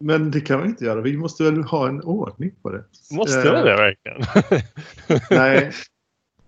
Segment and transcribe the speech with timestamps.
[0.00, 1.00] Men det kan vi inte göra.
[1.00, 2.84] Vi måste väl ha en ordning på det.
[3.10, 4.20] Måste vi det verkligen?
[5.30, 5.70] Nej,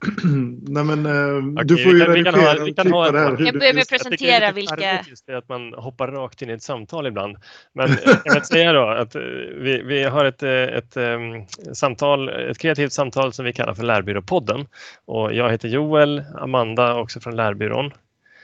[0.69, 2.77] Nej men uh, Okej, du får vi ju kan- vi kan redigera ha- vi och
[2.77, 3.33] kan klippa ha det här.
[3.35, 3.83] ett- Jag börjar med vill.
[3.83, 4.77] att Jag tycker presentera det är lite vilka...
[4.77, 7.37] charmigt just det att man hoppar rakt in i ett samtal ibland.
[7.73, 9.21] Men jag kan väl säga då att eh,
[9.57, 13.83] vi, vi har ett, eh, ett, em, samtal, ett kreativt samtal som vi kallar för
[13.83, 14.67] Lärbyråpodden.
[15.05, 17.93] Och jag heter Joel, Amanda också från Lärbyrån.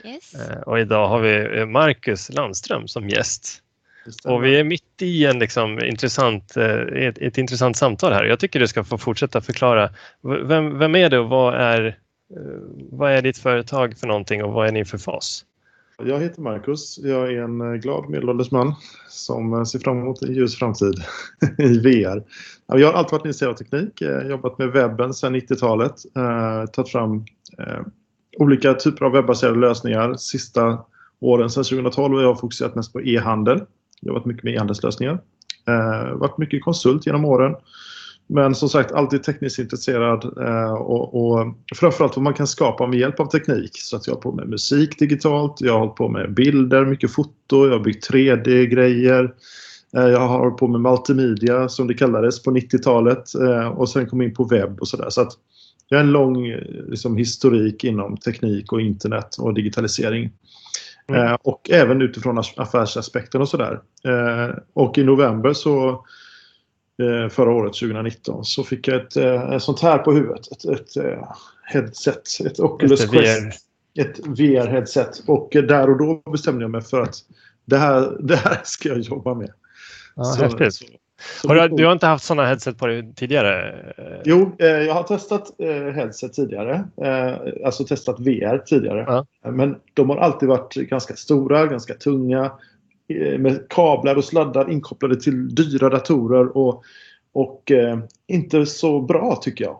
[0.05, 0.33] Yes.
[0.35, 3.61] Eh, Och idag har vi eh, Marcus Landström som gäst.
[4.25, 8.23] Och vi är mitt i en liksom intressant, eh, ett, ett intressant samtal här.
[8.23, 9.89] Jag tycker du ska få fortsätta förklara.
[10.21, 11.95] Vem, vem är du och vad är, eh,
[12.91, 15.45] vad är ditt företag för någonting och vad är ni för fas?
[16.03, 16.99] Jag heter Marcus.
[17.03, 18.75] Jag är en eh, glad medelålders man
[19.09, 20.95] som ser fram emot en ljus framtid
[21.57, 22.23] i VR.
[22.67, 26.91] Ja, Jag har alltid varit intresserad av teknik, jobbat med webben sedan 90-talet, eh, tagit
[26.91, 27.25] fram
[28.37, 30.13] olika typer av webbaserade lösningar.
[30.13, 30.79] Sista
[31.19, 33.61] åren sedan 2012 har jag fokuserat mest på e-handel,
[34.01, 35.21] jobbat mycket med e-handelslösningar.
[35.67, 37.55] Eh, varit mycket konsult genom åren.
[38.27, 42.99] Men som sagt alltid tekniskt intresserad eh, och, och framförallt vad man kan skapa med
[42.99, 43.71] hjälp av teknik.
[43.73, 47.13] Så att jag har på med musik digitalt, jag har hållit på med bilder, mycket
[47.13, 49.33] foto, jag har byggt 3D-grejer.
[49.97, 54.07] Eh, jag har hållit på med multimedia som det kallades på 90-talet eh, och sen
[54.07, 55.09] kom in på webb och sådär.
[55.09, 55.31] Så att
[55.89, 60.31] jag har en lång eh, liksom, historik inom teknik och internet och digitalisering.
[61.09, 61.21] Mm.
[61.27, 63.81] Eh, och även utifrån aff- affärsaspekten och sådär.
[64.05, 65.89] Eh, och i november så
[67.01, 70.51] eh, förra året, 2019, så fick jag ett, eh, ett sånt här på huvudet.
[70.51, 71.27] Ett, ett eh,
[71.63, 73.65] headset, ett Oculus det, Quest.
[73.99, 75.23] Ett VR-headset.
[75.27, 77.15] Och där och då bestämde jag mig för att
[77.65, 79.51] det här, det här ska jag jobba med.
[80.15, 80.85] Ja, så- så
[81.47, 83.75] Har du, du har inte haft sådana headset på dig tidigare?
[84.25, 86.87] Jo, eh, jag har testat eh, headset tidigare.
[87.03, 89.05] Eh, alltså testat VR tidigare.
[89.07, 89.51] Ja.
[89.51, 92.51] Men de har alltid varit ganska stora, ganska tunga.
[93.07, 96.57] Eh, med kablar och sladdar inkopplade till dyra datorer.
[96.57, 96.83] Och,
[97.33, 99.79] och eh, inte så bra tycker jag.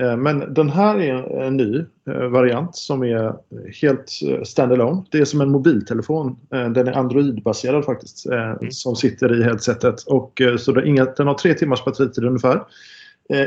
[0.00, 3.34] Eh, men den här är en ny eh, variant som är
[3.82, 5.04] helt eh, standalone.
[5.10, 6.36] Det är som en mobiltelefon.
[6.48, 8.26] Den är Android-baserad faktiskt.
[8.26, 10.02] Eh, Som sitter i headsetet.
[10.02, 12.62] Och, så den har tre timmars batteritid ungefär.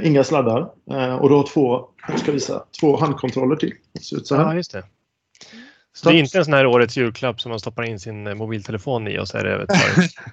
[0.03, 0.61] Inga sladdar.
[1.19, 3.73] Och du har två, jag ska visa, två handkontroller till.
[3.93, 4.43] Det ser ut så här.
[4.43, 4.83] Ja, just det.
[5.97, 8.35] Så det är inte en sån här årets julklapp som man stoppar in sin eh,
[8.35, 9.67] mobiltelefon i och så är det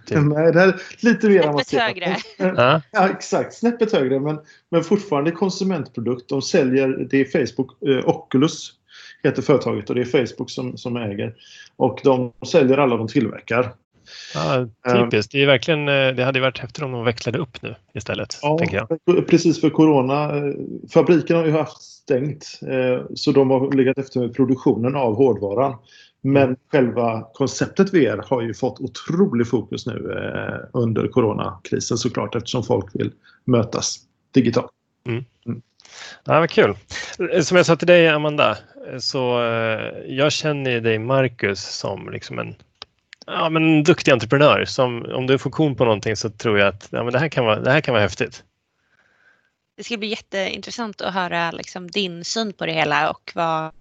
[0.07, 0.21] till.
[0.21, 1.83] Nej, det här är lite mer Snäppet avancerat.
[1.85, 2.17] högre.
[2.37, 3.55] Ja, Ja, exakt.
[3.55, 4.39] Snäppet högre, men,
[4.71, 6.29] men fortfarande konsumentprodukt.
[6.29, 8.73] De säljer, det är Facebook, eh, Oculus
[9.23, 11.35] heter företaget och det är Facebook som, som äger.
[11.77, 13.73] Och de säljer alla de tillverkar.
[14.35, 15.33] Ja, typiskt.
[15.33, 18.39] Det, är verkligen, eh, det hade varit häftigt om de växlade upp nu istället.
[18.59, 18.77] tänker
[19.07, 19.27] jag.
[19.29, 20.37] precis för Corona.
[20.37, 20.43] eh,
[20.93, 25.77] Fabriken har ju haft stängt eh, så de har legat efter med produktionen av hårdvaran.
[26.27, 26.57] Men Mm.
[26.73, 32.87] själva konceptet VR har ju fått otrolig fokus nu eh, under coronakrisen såklart eftersom folk
[32.95, 33.13] vill
[33.45, 33.99] mötas
[34.35, 34.71] digitalt.
[36.25, 36.77] Ja, vad kul.
[37.43, 38.57] Som jag sa till dig, Amanda,
[38.99, 42.55] så eh, jag känner dig, Marcus, som liksom en,
[43.27, 44.65] ja, men en duktig entreprenör.
[44.65, 47.29] Som, om du får kon på någonting så tror jag att ja, men det, här
[47.29, 48.43] kan vara, det här kan vara häftigt.
[49.77, 53.73] Det ska bli jätteintressant att höra liksom, din syn på det hela och vad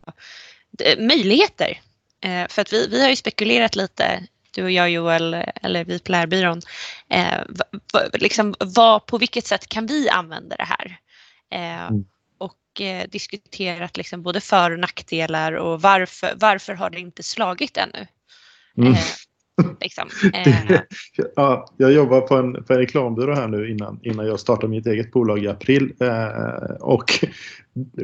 [0.97, 1.79] möjligheter.
[2.21, 5.99] Eh, för att vi, vi har ju spekulerat lite, du och jag Joel, eller vi
[5.99, 6.61] på Lärbyrån,
[7.09, 10.97] eh, va, va, liksom, vad, på vilket sätt kan vi använda det här?
[11.51, 12.05] Eh, Mm.
[12.37, 17.77] Och eh, diskuterat liksom, både för och nackdelar och varför, varför har det inte slagit
[17.77, 18.07] ännu?
[18.77, 18.93] Mm.
[19.63, 20.07] Eh, liksom.
[20.33, 20.83] eh, Det,
[21.35, 24.87] ja, jag jobbar på en, på en reklambyrå här nu innan, innan jag startar mitt
[24.87, 25.93] eget bolag i april.
[25.99, 27.03] Eh, och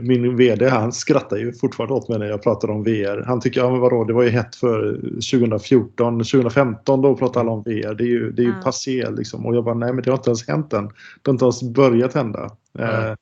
[0.01, 3.23] min VD han skrattar ju fortfarande åt mig när jag pratar om VR.
[3.27, 4.95] Han tycker, ja men vadå, det var ju hett för
[5.31, 7.93] 2014, 2015 då pratade alla om VR.
[7.95, 8.61] Det är ju, det är ju Ja.
[8.63, 9.45] passé liksom.
[9.45, 10.85] Och jag bara, nej men det har inte ens hänt än.
[10.87, 10.93] Det
[11.25, 12.49] har inte ens börjat hända.
[12.79, 13.15] Eh, Mm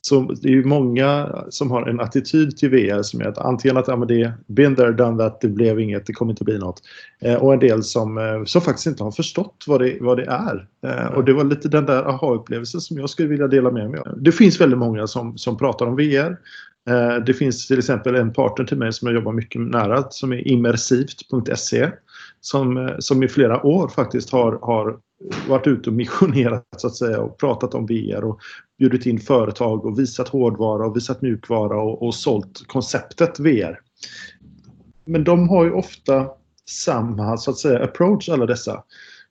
[0.00, 3.76] så det är ju många som har en attityd till VR som är att antingen
[3.76, 6.58] att ja, men det been there, done that, det blev inget, det kommer inte bli
[6.58, 6.82] något.
[7.20, 10.24] Eh, och en del som, eh, som faktiskt inte har förstått vad det, vad det
[10.24, 10.66] är.
[10.86, 14.00] Eh, och det var lite den där aha-upplevelsen som jag skulle vilja dela med mig
[14.00, 14.22] av.
[14.22, 16.36] Det finns väldigt många som, som pratar om VR.
[16.88, 20.32] Eh, det finns till exempel en partner till mig som jag jobbar mycket nära som
[20.32, 21.90] är immersivt.se
[22.40, 24.98] som, eh, som i flera år faktiskt har, har
[25.48, 28.40] varit ute och missionerat så att säga och pratat om VR och
[28.78, 33.80] bjudit in företag och visat hårdvara och visat mjukvara och, och sålt konceptet VR.
[35.04, 36.26] Men de har ju ofta
[36.70, 38.82] samma så att säga approach alla dessa.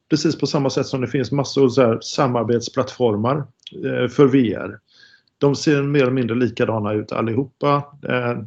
[0.09, 3.37] Precis på samma sätt som det finns massor så här samarbetsplattformar
[3.85, 4.79] eh, för VR.
[5.37, 7.83] De ser mer eller mindre likadana ut allihopa.
[8.09, 8.41] Eh,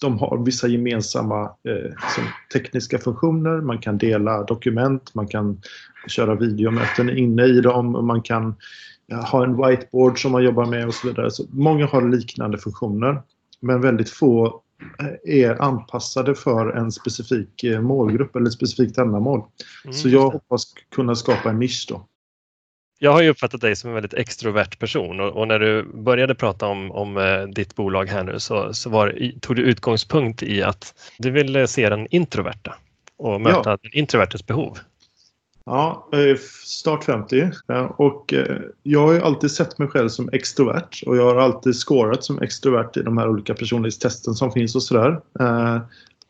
[0.00, 3.60] de har vissa gemensamma eh, som tekniska funktioner.
[3.60, 5.60] Man kan dela dokument, man kan
[6.06, 8.06] köra videomöten inne i dem.
[8.06, 8.54] Man kan
[9.30, 11.30] ha en whiteboard som man jobbar med och så vidare.
[11.30, 13.22] Så många har liknande funktioner.
[13.60, 14.62] Men väldigt få
[15.24, 19.42] är anpassade för en specifik eh, målgrupp eller ett specifikt ändamål.
[19.84, 19.94] Mm.
[19.94, 22.06] Så jag hoppas kunna skapa en nisch då.
[22.98, 26.34] Jag har ju uppfattat dig som en väldigt extrovert person och, och när du började
[26.34, 30.62] prata om, om uh, ditt bolag här nu så, så var, tog du utgångspunkt i
[30.62, 32.74] att du ville se den introverta
[33.16, 33.78] och möta ja.
[33.82, 34.78] den introvertes behov.
[35.64, 37.50] Ja, eh, snart 50
[37.96, 41.74] och eh, jag har ju alltid sett mig själv som extrovert och jag har alltid
[41.74, 45.20] skårat som extrovert i de här olika personlighetstesten som finns och sådär.
[45.40, 45.78] Eh,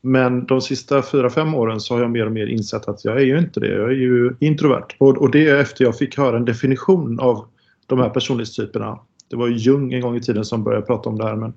[0.02, 3.24] men de sista 4-5 åren så har jag mer och mer insett att jag är
[3.24, 3.68] ju inte det.
[3.68, 4.86] Jag är ju introvert.
[4.98, 7.46] Och, det är efter jag fick höra en definition av
[7.86, 8.98] de här personlighetstyperna.
[9.30, 11.36] Det var ju Jung en gång i tiden som började prata om det här.
[11.36, 11.52] Men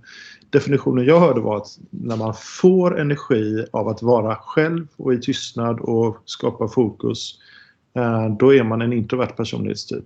[0.50, 5.20] definitionen jag hörde var att när man får energi av att vara själv och i
[5.22, 7.40] tystnad och skapa fokus
[8.40, 10.06] då är man en introvert personlighetstyp.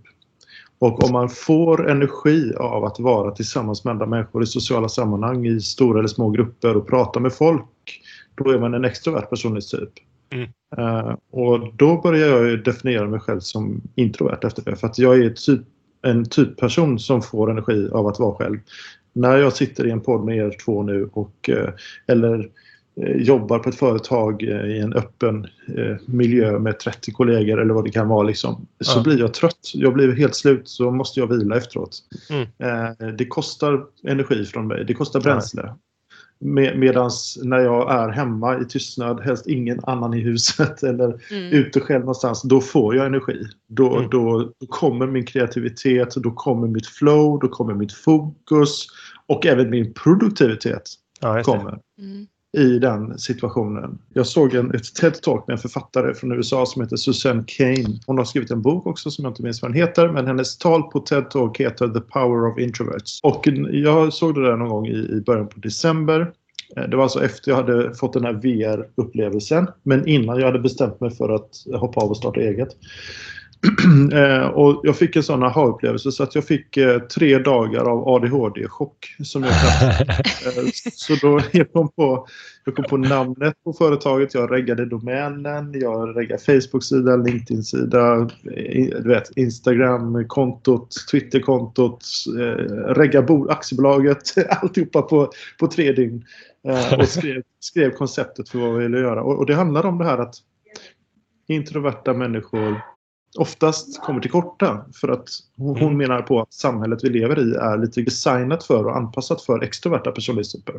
[0.79, 5.47] Och om man får energi av att vara tillsammans med andra människor i sociala sammanhang
[5.47, 8.01] i stora eller små grupper och prata med folk,
[8.35, 9.89] då är man en extrovert personlighetstyp.
[10.29, 10.49] Mm.
[10.77, 14.75] Uh, och då börjar jag definiera mig själv som introvert efter det.
[14.75, 15.61] För att jag är typ,
[16.01, 18.59] en typperson som får energi av att vara själv.
[19.13, 21.69] När jag sitter i en podd med er två nu och, uh,
[22.07, 22.49] eller Eh,
[23.05, 25.47] jobbar på ett företag eh, i en öppen
[25.77, 29.03] eh, miljö med 30 kollegor eller vad det kan vara liksom, så ja.
[29.03, 29.71] blir jag trött.
[29.73, 31.99] Jag blir helt slut så måste jag vila efteråt.
[32.29, 33.17] Mm.
[33.17, 35.61] Det kostar energi från mig, det kostar bränsle.
[35.65, 35.77] Ja.
[36.39, 41.53] Med, medans när jag är hemma i tystnad, helst ingen annan i huset eller mm.
[41.53, 43.45] ute själv någonstans, då får jag energi.
[43.67, 44.09] Då, mm.
[44.09, 48.87] då, då kommer min kreativitet, då kommer mitt flow, då kommer mitt fokus
[49.27, 50.89] och även min produktivitet
[51.21, 51.79] ja, kommer.
[51.99, 52.27] Mm
[52.57, 53.97] i den situationen.
[54.13, 57.99] Jag såg en, ett TED-talk med en författare från USA som heter Susanne Kane.
[58.05, 60.57] Hon har skrivit en bok också som jag inte minns vad den heter, men hennes
[60.57, 63.19] tal på TED-talk heter The Power of Introverts.
[63.23, 66.31] Och jag såg det där någon gång i, i början på december.
[66.75, 70.59] Eh, det var alltså efter jag hade fått den här VR-upplevelsen, men innan jag hade
[70.59, 72.69] bestämt mig för att hoppa av och starta eget.
[74.13, 78.07] Eh, och jag fick en sån aha-upplevelse så att jag fick eh, tre dagar av
[78.07, 79.15] ADHD-chock.
[79.23, 79.51] Som jag
[80.11, 82.27] eh, så då jag kom, på,
[82.65, 88.29] jag kom på namnet på företaget, jag reggade domänen, jag reggade Facebook-sida, LinkedIn-sida,
[89.01, 92.05] du vet, Instagram-kontot, Twitter-kontot,
[92.87, 96.25] regga aktiebolaget, alltihopa på, på tre dygn.
[96.99, 99.23] Och skrev, skrev konceptet för vad vi ville göra.
[99.23, 100.35] Och, och det handlar om det här att
[101.47, 102.81] introverta människor
[103.35, 104.85] oftast kommer till korta.
[104.93, 105.97] För att hon, mm.
[105.97, 110.11] menar på att samhället vi lever i är lite designat för och anpassat för extroverta
[110.11, 110.75] personlighetstyper.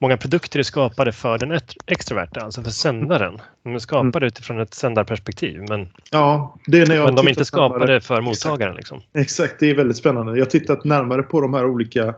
[0.00, 3.38] Många produkter är skapade för den extroverta, alltså för sändaren.
[3.62, 4.26] De är skapade mm.
[4.26, 8.00] utifrån ett sändarperspektiv men, ja, det är när jag men de är inte skapade närmare.
[8.00, 8.76] för mottagaren.
[8.76, 9.00] Liksom.
[9.14, 10.32] Exakt, det är väldigt spännande.
[10.32, 12.14] Jag har tittat närmare på de här olika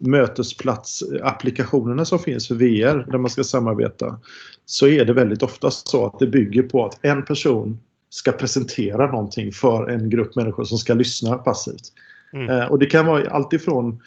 [0.00, 4.18] mötesplatsapplikationerna som finns för VR där man ska samarbeta
[4.66, 7.78] så är det väldigt ofta så att det bygger på att en person
[8.10, 11.92] ska presentera någonting för en grupp människor som ska lyssna passivt.
[12.32, 12.50] Mm.
[12.50, 14.02] Eh, och det kan vara alltifrån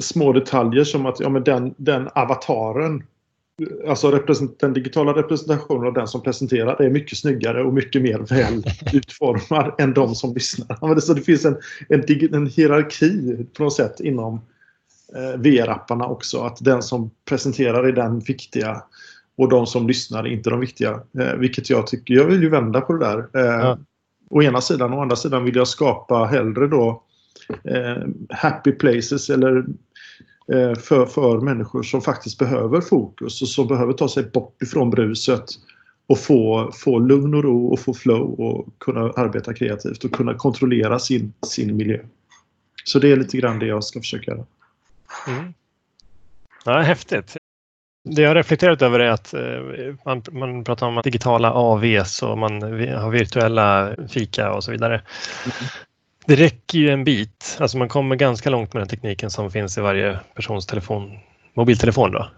[0.00, 3.02] små detaljer som att ja, men den, den avataren
[3.88, 4.22] Alltså
[4.60, 9.74] den digitala representationen av den som presenterar är mycket snyggare och mycket mer väl utformad
[9.78, 11.00] än de som lyssnar.
[11.00, 11.56] Så det finns en,
[11.88, 14.40] en, en hierarki på något sätt inom
[15.14, 16.40] eh, VR-apparna också.
[16.40, 18.82] Att den som presenterar är den viktiga
[19.36, 21.00] och de som lyssnar är inte de viktiga.
[21.18, 23.18] Eh, vilket jag tycker, jag vill ju vända på det där.
[23.18, 23.78] Eh, ja.
[24.30, 27.02] Å ena sidan, å andra sidan vill jag skapa hellre då
[27.64, 29.64] eh, happy places eller
[30.52, 34.90] eh, för, för människor som faktiskt behöver fokus och som behöver ta sig bort ifrån
[34.90, 35.44] bruset
[36.06, 40.34] och få, få lugn och ro och få flow och kunna arbeta kreativt och kunna
[40.34, 41.98] kontrollera sin, sin miljö.
[42.84, 44.44] Så det är lite grann det jag ska försöka göra.
[45.28, 45.54] Mm.
[46.64, 47.36] Ja, häftigt.
[48.04, 52.62] Det jag reflekterat över är att eh, man, man pratar om digitala AVs och man
[52.62, 54.94] har virtuella fika och så vidare.
[54.94, 55.56] Mm.
[56.26, 59.78] Det räcker ju en bit, alltså man kommer ganska långt med den tekniken som finns
[59.78, 61.18] i varje persons telefon,
[61.54, 62.12] mobiltelefon.
[62.12, 62.28] Då.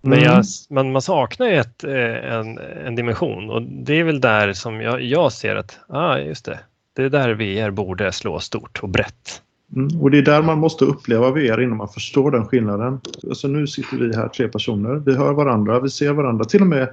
[0.00, 0.24] Men mm.
[0.24, 4.52] jag, man, man saknar ju ett, eh, en, en dimension och det är väl där
[4.52, 6.58] som jag, jag ser att, ah, just det,
[6.96, 9.42] det är där VR borde slå stort och brett.
[9.76, 13.00] Mm, och det är där man måste uppleva VR innan man förstår den skillnaden.
[13.28, 15.02] Alltså nu sitter vi här tre personer.
[15.06, 16.44] Vi hör varandra, vi ser varandra.
[16.44, 16.88] Till och med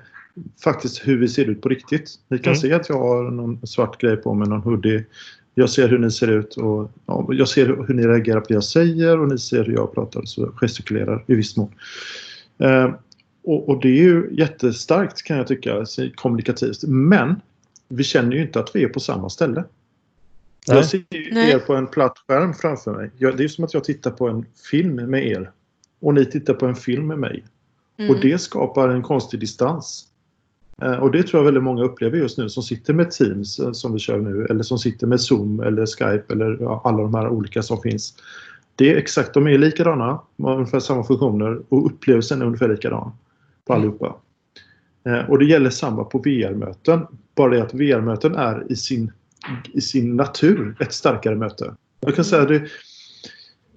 [0.63, 2.12] faktiskt hur vi ser ut på riktigt.
[2.27, 2.62] Ni kan mm.
[2.62, 5.05] se att jag har någon svart grej på mig, någon hoodie.
[5.55, 8.53] Jag ser hur ni ser ut och ja, jag ser hur ni reagerar på det
[8.53, 11.72] jag säger och ni ser hur jag pratar och gestikulerar i viss mån.
[12.60, 12.89] Eh,
[13.43, 16.84] och, och, det är ju jättestarkt kan jag tycka, kommunikativt.
[16.84, 17.36] Men
[17.89, 19.63] vi känner ju inte att vi är på samma ställe.
[20.68, 20.78] Nej.
[20.78, 21.52] Jag ser ju Nej.
[21.52, 23.12] er på en platt skärm framför mig.
[23.18, 25.52] Jag, det är som att jag tittar på en film med er.
[26.00, 27.46] Och ni tittar på en film med mig.
[27.98, 28.12] Mm.
[28.12, 30.08] Och det skapar en konstig distans.
[30.82, 33.72] Eh, Och det tror jag väldigt många upplever just nu som sitter med Teams eh,
[33.72, 37.14] som vi kör nu eller som sitter med Zoom eller Skype eller ja, alla de
[37.16, 38.14] här olika som finns.
[38.76, 43.12] Det är exakt, de är likadana, har ungefär samma funktioner och upplevelsen är ungefär likadan
[43.66, 44.16] på allihopa.
[45.06, 47.08] Eh, Och det gäller samma på VR-möten.
[47.36, 49.12] Bara det att VR-möten är i sin,
[49.74, 51.75] i sin natur ett starkare möte.
[52.00, 52.63] Jag kan säga det,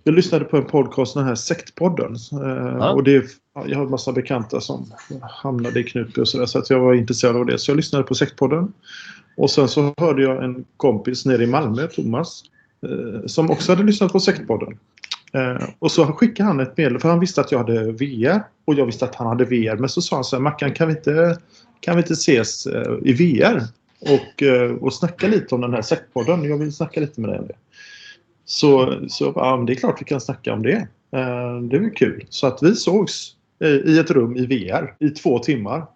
[0.05, 2.17] jag lyssnade på en podcast, den här Sektpodden.
[2.33, 3.25] eh, Och det,
[3.55, 6.81] ja, jag har en massa bekanta som hamnade i Knutby och sådär så att jag
[6.81, 7.59] var intresserad av det.
[7.59, 8.73] Så jag lyssnade på Sektpodden.
[9.37, 12.43] Och sen så hörde jag en kompis nere i Malmö, Thomas,
[12.87, 14.79] eh, som också hade lyssnat på Sektpodden.
[15.33, 18.75] Eh, och så skickade han ett meddelande, för han visste att jag hade VR och
[18.75, 19.77] jag visste att han hade VR.
[19.77, 21.39] Men så sa han så här, Mackan kan vi inte,
[21.81, 23.63] kan vi inte ses eh, i VR?
[24.01, 26.45] Och, eh, och snacka lite om den här Sektpodden.
[26.45, 27.55] Jag vill snacka lite med dig om det.
[28.45, 30.77] Så, så jag bara, ja, det är klart vi kan snacka om det.
[31.13, 32.27] Eh, det är väl kul.
[32.29, 35.87] Så att vi sågs eh, i ett rum i VR i två timmar.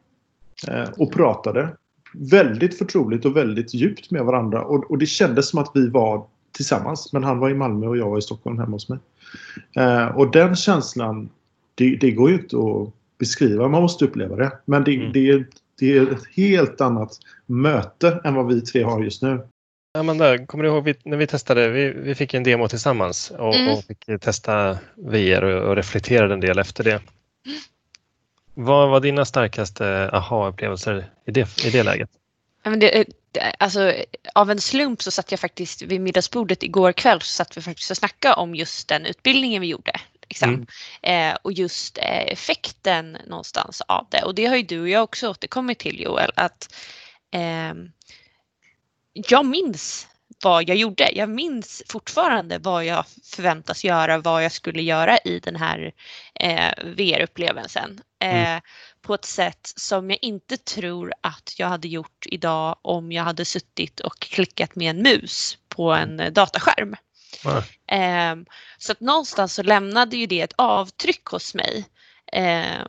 [0.97, 1.69] Och pratade
[2.15, 4.65] väldigt förtroligt och väldigt djupt med varandra.
[4.65, 7.13] Och, och det kändes som att vi var tillsammans.
[7.13, 8.99] Men han var i Malmö och jag var i Stockholm hemma hos mig.
[10.15, 11.29] Och den känslan,
[11.75, 13.69] det, det går ju inte att beskriva.
[13.69, 14.53] Man måste uppleva det.
[14.65, 15.13] Men det, Mm.
[15.13, 15.47] det, är,
[15.79, 19.47] det är ett helt annat möte än vad vi tre har just nu.
[19.99, 21.69] Amanda, kommer du ihåg vi, när vi testade?
[21.69, 23.73] Vi, vi fick en demo tillsammans och, Mm.
[23.73, 27.01] och fick testa VR och, och reflekterade en del efter det.
[28.55, 32.11] Vad var dina starkaste aha-upplevelser i det, i det läget?
[32.63, 33.93] Ja, men det, det- alltså,
[34.35, 37.91] av en slump så satt jag faktiskt vid middagsbordet igår kväll så satt vi faktiskt
[37.91, 39.93] och snackade om just den utbildningen vi gjorde.
[40.41, 40.67] Liksom.
[41.03, 44.23] Eh, och just eh, effekten någonstans av det.
[44.23, 46.31] Och det har ju du och jag också återkommit till Joel.
[46.37, 46.75] Att
[47.31, 47.93] ehm,
[49.13, 50.09] jag minns
[50.43, 51.11] vad jag gjorde.
[51.15, 55.93] Jag minns fortfarande vad jag förväntas göra, vad jag skulle göra i den här
[56.35, 58.01] eh, VR-upplevelsen.
[58.23, 58.59] Eh,
[59.03, 63.45] På ett sätt som jag inte tror att jag hade gjort idag om jag hade
[63.45, 66.97] suttit och klickat med en mus på en eh, dataskärm.
[67.89, 68.47] Ehm,
[68.79, 71.85] så att någonstans så lämnade ju det ett avtryck hos mig.
[72.33, 72.89] ehm,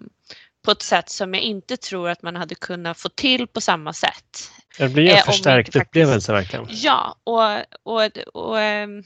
[0.65, 3.93] på ett sätt som jag inte tror att man hade kunnat få till på samma
[3.93, 4.51] sätt.
[4.77, 6.67] Det blir Eh, en vi förstärkt faktiskt- upplevelse verkligen.
[6.69, 7.43] Ja, och,
[7.83, 9.03] och, och ehm,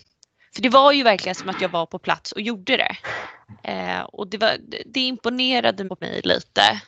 [0.55, 2.95] för det var ju verkligen som att jag var på plats och gjorde det.
[3.71, 4.51] Eh, och det, var,
[4.85, 6.81] det imponerade på mig lite.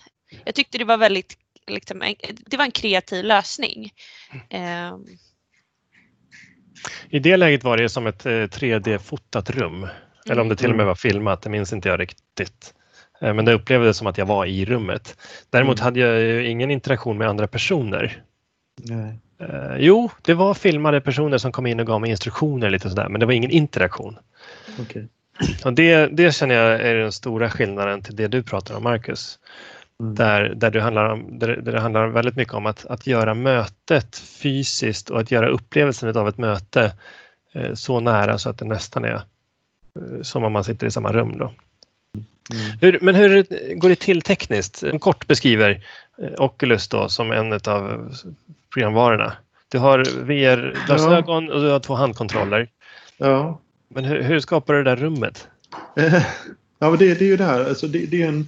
[0.46, 2.15] Jag tyckte det var väldigt, liksom,
[2.46, 3.91] det var en kreativ lösning.
[6.85, 9.88] Eh, I det läget var det som ett eh, 3D-fotat rum.
[10.29, 12.73] Eller om det till och med var filmat, det minns inte jag riktigt.
[13.21, 15.17] Eh, Men det upplevdes som att jag var i rummet.
[15.50, 15.83] Däremot Mm.
[15.85, 18.21] hade jag ju ingen interaktion med andra personer.
[18.83, 19.19] Nej.
[19.41, 23.09] Eh, jo, det var filmade personer som kom in och gav mig instruktioner lite sådär,
[23.09, 24.17] men det var ingen interaktion.
[24.79, 25.07] Okej.
[25.65, 29.39] Och det, det känner jag är den stora skillnaden till det du pratar om, Marcus.
[30.01, 30.15] Mm.
[30.15, 33.34] Där, där, du handlar om, där, där det handlar väldigt mycket om att, att göra
[33.34, 36.93] mötet fysiskt och att göra upplevelsen av ett möte
[37.53, 41.12] eh, så nära så att det nästan är eh, som om man sitter i samma
[41.12, 41.38] rum.
[41.38, 41.46] Då.
[41.46, 42.77] Mm.
[42.81, 44.84] Hur, men hur går det till tekniskt?
[44.84, 45.84] En kort beskriver
[46.17, 48.15] eh, Oculus då som en av
[48.74, 49.34] programvarorna.
[49.70, 52.67] Du har VR-glasögon och du har två handkontroller.
[53.17, 53.60] Ja.
[53.88, 55.48] Men hur, hur skapar du det där rummet?
[56.84, 57.65] Ja, det, det är ju det här.
[57.65, 58.48] Alltså det, det, är en,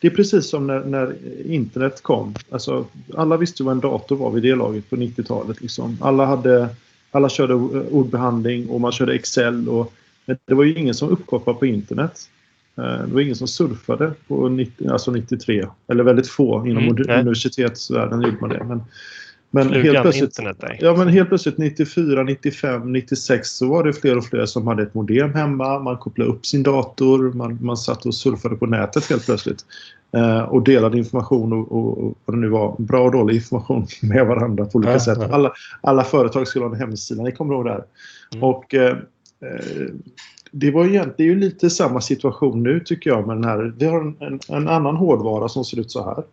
[0.00, 1.14] det är precis som när, när
[1.46, 2.34] internet kom.
[2.50, 5.60] Alltså, alla visste vad en dator var vid det laget på 90-talet.
[5.60, 5.98] Liksom.
[6.00, 6.68] Alla, hade,
[7.10, 9.68] alla körde ordbehandling och man körde Excel.
[9.68, 9.92] Och,
[10.44, 12.20] det var ju ingen som uppkopplade på internet.
[12.76, 15.66] Eh, Det var ingen som surfade på 90, alltså 93.
[15.88, 18.64] Eller väldigt få inom Mm, universitetsvärlden gjorde man det.
[18.64, 18.82] Men,
[19.50, 20.78] men Flugan helt plötsligt internet.
[20.80, 24.82] Ja, men helt plötsligt 94, 95, 96 så var det fler och fler som hade
[24.82, 25.78] ett modem hemma.
[25.78, 27.32] Man kopplade upp sin dator.
[27.32, 29.64] Man, man satt och surfade på nätet helt plötsligt.
[30.12, 32.76] Eh, och delade information och, och, och vad det nu var.
[32.78, 35.18] Bra och dålig information med varandra på olika Ja, sätt.
[35.20, 35.28] ja.
[35.34, 37.22] Alla, alla företag skulle ha en hemsida.
[37.22, 37.84] Ni kommer ihåg det här.
[38.32, 38.44] Mm.
[38.44, 38.96] Och eh,
[39.42, 39.86] eh,
[40.50, 43.74] det, var egentligen, det är ju lite samma situation nu tycker jag med den här.
[43.78, 46.24] Vi har en, en, en annan hårdvara som ser ut så här.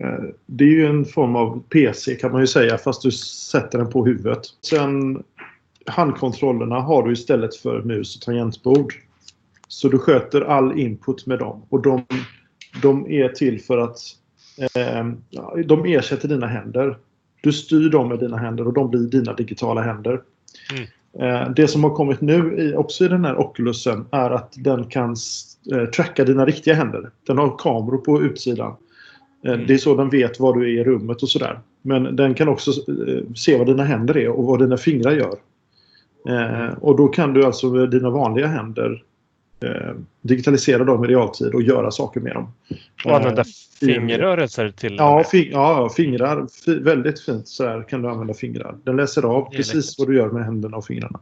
[0.00, 3.78] Eh, Det är ju en form av PC kan man ju säga fast du sätter
[3.78, 4.40] den på huvudet.
[4.60, 5.22] Sen
[5.86, 8.94] handkontrollerna har du istället för mus och tangentbord.
[9.68, 12.04] Så du sköter all input med dem och de,
[12.82, 13.98] de är till för att
[14.74, 15.06] eh,
[15.66, 16.98] de ersätter dina händer.
[17.42, 20.22] Du styr dem med dina händer och de blir dina digitala händer.
[21.18, 24.84] Eh, Det som har kommit nu i, också i den här Oculusen är att den
[24.84, 25.16] kan
[25.72, 27.10] eh, tracka dina riktiga händer.
[27.26, 28.76] Den har kameror på utsidan.
[29.46, 29.66] Eh, Mm.
[29.66, 31.60] Det är så den vet var du är i rummet och sådär.
[31.82, 35.34] Men den kan också eh, se vad dina händer är och vad dina fingrar gör.
[36.28, 39.02] Eh, och då kan du alltså med dina vanliga händer
[39.60, 42.52] eh, digitalisera dem i realtid och göra saker med dem.
[43.04, 43.44] Och använda
[43.80, 46.46] fingerrörelser till Ja, fing ja fingrar.
[46.80, 48.76] Väldigt fint så här kan du använda fingrar.
[48.84, 49.98] Den läser av precis läckert.
[49.98, 51.20] vad du gör med händerna och fingrarna.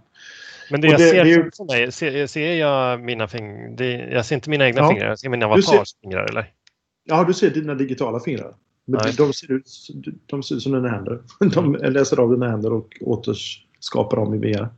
[0.71, 1.51] Men det jag det, ser det ju...
[1.69, 4.13] mig, ser, ser jag mina fingrar?
[4.13, 4.89] Jag ser inte mina egna ja.
[4.89, 6.47] fingrar, jag ser mina avatars fingrar eller?
[7.07, 8.55] Ja, du ser dina digitala fingrar.
[8.87, 9.71] Men de ser, ut,
[10.27, 11.21] de ser ut som dina händer.
[11.55, 14.69] De läser av dina händer och återskapar dem i VR.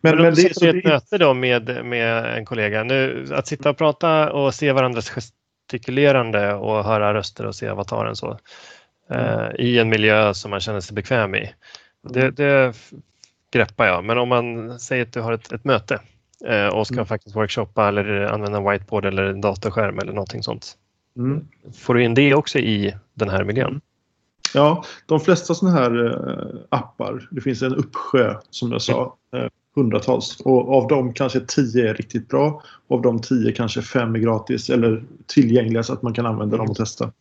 [0.00, 2.84] Men, men, men det är ett möte då med, med en kollega.
[2.84, 8.16] Nu, att sitta och prata och se varandras gestikulerande och höra röster och se avataren
[8.16, 8.38] så
[9.10, 9.24] mm.
[9.24, 11.50] eh, i en miljö som man känner sig bekväm i.
[12.02, 12.34] Det, mm.
[12.34, 12.76] det
[13.52, 14.04] greppar jag.
[14.04, 16.00] Men om man säger att du har ett, ett möte
[16.46, 17.06] eh, och ska mm.
[17.06, 20.76] faktiskt workshoppa eller använda whiteboard eller en datorskärm eller någonting sånt.
[21.16, 21.44] Mm.
[21.74, 23.80] Får du in det också i den här miljön?
[24.54, 29.48] Ja, de flesta sådana här eh, appar, det finns en uppsjö som jag sa, eh,
[29.76, 30.40] hundratals.
[30.40, 32.62] Och av dem kanske tio är riktigt bra.
[32.88, 36.70] Av de tio kanske fem är gratis eller tillgängliga så att man kan använda dem
[36.70, 37.12] och testa.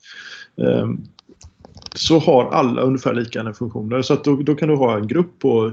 [0.57, 1.01] Ehm,
[1.95, 4.01] så har alla ungefär liknande funktioner.
[4.01, 5.71] Så att då, då kan du ha en grupp på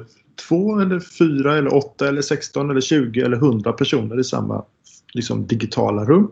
[0.49, 4.65] två eller fyra eller åtta eller 16 eller 20 eller 100 personer i samma
[5.15, 6.31] liksom, digitala rum.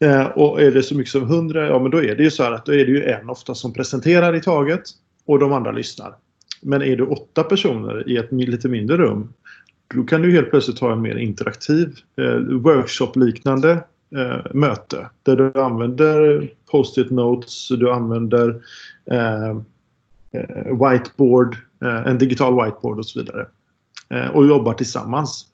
[0.00, 2.42] Eh, och är det så mycket som 100, ja men då är det ju så
[2.42, 4.82] här att då är det ju en ofta som presenterar i taget
[5.26, 6.14] och de andra lyssnar.
[6.62, 9.32] Men är du åtta personer i ett lite mindre rum
[9.94, 13.84] då kan du helt plötsligt ha en mer interaktiv eh, workshop-liknande
[14.16, 18.62] eh, möte där du använder post-it notes, du använder
[19.10, 23.46] eh, eh whiteboard, eh, en digital whiteboard och så vidare.
[24.08, 25.46] Eh, och jobbar tillsammans.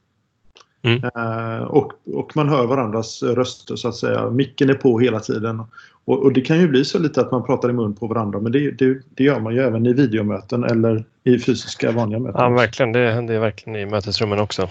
[0.83, 1.05] Mm.
[1.17, 4.31] Uh, och, och man hör varandras röster så att säga.
[4.31, 5.63] Micken är på hela tiden.
[6.05, 8.41] Och, och, det kan ju bli så lite att man pratar i mun på varandra
[8.41, 12.41] men det, det, det gör man ju även i videomöten eller i fysiska vanliga möten.
[12.41, 12.93] Ja, verkligen.
[12.93, 14.69] Det händer verkligen i mötesrummen också.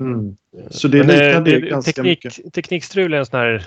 [0.00, 0.36] Mm.
[0.70, 2.52] Så det liknar det, det ganska teknik, mycket.
[2.52, 3.66] Teknikstrul är en sån här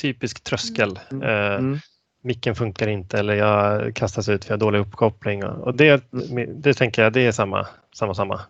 [0.00, 0.98] typisk tröskel.
[1.10, 1.22] Mm.
[1.22, 1.78] Uh, mm.
[2.22, 5.44] Micken funkar inte eller jag kastas ut för jag har dålig uppkoppling.
[5.44, 6.62] Och det, mm.
[6.62, 8.40] det tänker jag, det är samma, samma, samma.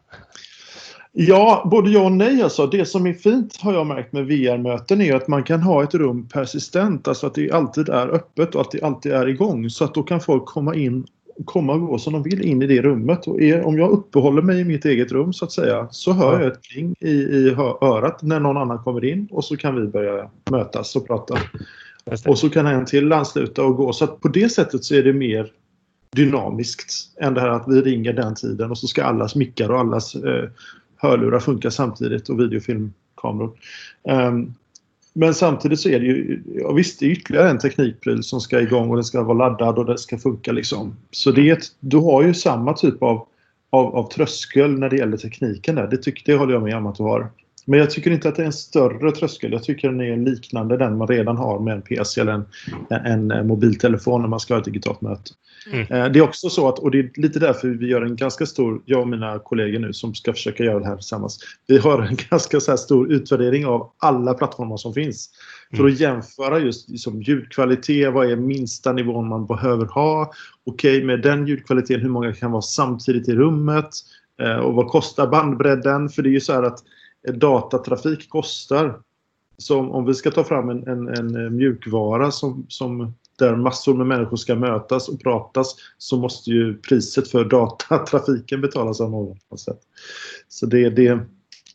[1.18, 2.42] Ja, både ja och nej.
[2.42, 2.66] Alltså.
[2.66, 5.94] Det som är fint har jag märkt med VR-möten är att man kan ha ett
[5.94, 9.70] rum persistent, alltså att det alltid är öppet och att det alltid är igång.
[9.70, 11.07] Så att då kan folk komma in
[11.44, 13.26] komma och gå som de vill in i det rummet.
[13.26, 16.40] Och är, om jag uppehåller mig i mitt eget rum så att säga så hör
[16.40, 19.87] jag ett kling i, i örat när någon annan kommer in och så kan vi
[19.87, 21.38] börja mötas och prata.
[22.26, 23.92] Och så kan en till ansluta och gå.
[23.92, 25.52] Så att på det sättet så är det mer
[26.11, 29.79] dynamiskt än det här att vi ringer den tiden och så ska allas mickar och
[29.79, 30.48] allas eh,
[31.06, 33.50] hörlurar funkar samtidigt och videofilmkameror.
[34.02, 34.54] Um,
[35.18, 38.60] men samtidigt så är det ju, ja visst det är ytterligare en teknikpryl som ska
[38.60, 40.96] igång och den ska vara laddad och det ska funka liksom.
[41.10, 43.26] Så det är ett, du har ju samma typ av,
[43.70, 45.86] av, av tröskel när det gäller tekniken där.
[45.86, 47.30] Det, tyck, det håller jag med om att du har.
[47.68, 49.52] Men jag tycker inte att det är en större tröskel.
[49.52, 53.46] Jag tycker den är liknande den man redan har med en PC eller en, en,
[53.46, 55.31] mobiltelefon när man ska ha ett digitalt möte.
[55.72, 55.81] Mm.
[55.81, 58.46] Eh, det är också så att, och det är lite därför vi gör en ganska
[58.46, 61.38] stor, jag och mina kollegor nu som ska försöka göra det här tillsammans.
[61.66, 65.31] Vi har en ganska så stor utvärdering av alla plattformar som finns.
[65.70, 65.94] För att mm.
[65.94, 70.33] jämföra just liksom ljudkvalitet, vad är minsta nivån man behöver ha?
[70.64, 73.90] Okej, okay, med den ljudkvaliteten, hur många kan vara samtidigt i rummet?
[74.42, 76.09] Eh, och vad kostar bandbredden?
[76.09, 76.79] För det är ju så här att
[77.32, 78.98] datatrafik kostar.
[79.58, 84.06] Så om, vi ska ta fram en, en, en mjukvara som, som där massor med
[84.06, 89.36] människor ska mötas och pratas så måste ju priset för datatrafiken betalas av någon.
[89.58, 89.78] Sätt.
[90.48, 91.26] Så det, det, mm.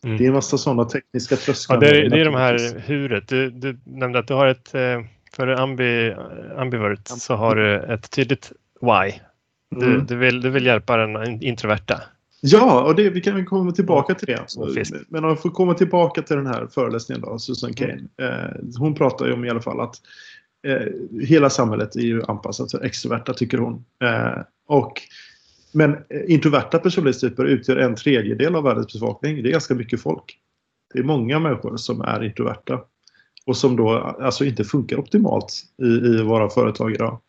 [0.02, 1.76] det är en massa sådana tekniska trösklar.
[1.76, 3.28] Ja, det, är, det är de här huret.
[3.28, 5.02] Du, du nämnde att du har ett, eh,
[5.34, 6.16] för ambi,
[6.58, 9.14] ambivert så har du ett tydligt why.
[9.76, 10.06] Du, mm.
[10.06, 12.02] du, vill, du vill hjälpa den introverta.
[12.44, 14.46] Ja, och det, vi kan komma tillbaka till det.
[15.08, 17.94] Men om vi får komma tillbaka till den här föreläsningen då, Susan Kane.
[17.94, 18.10] Mm.
[18.18, 19.96] Eh, hon pratar ju om i alla fall att
[20.68, 20.88] eh,
[21.22, 23.86] hela samhället är ju anpassat för extroverta, tycker hon.
[24.04, 25.02] Eh, och,
[25.72, 29.44] men introverta personlighetstyper utgör en tredjedel av världens befolkning.
[29.44, 30.38] Det är ganska mycket folk.
[30.94, 32.80] Det är många människor som är introverta
[33.46, 37.20] och som då alltså inte funkar optimalt i, i våra företag idag.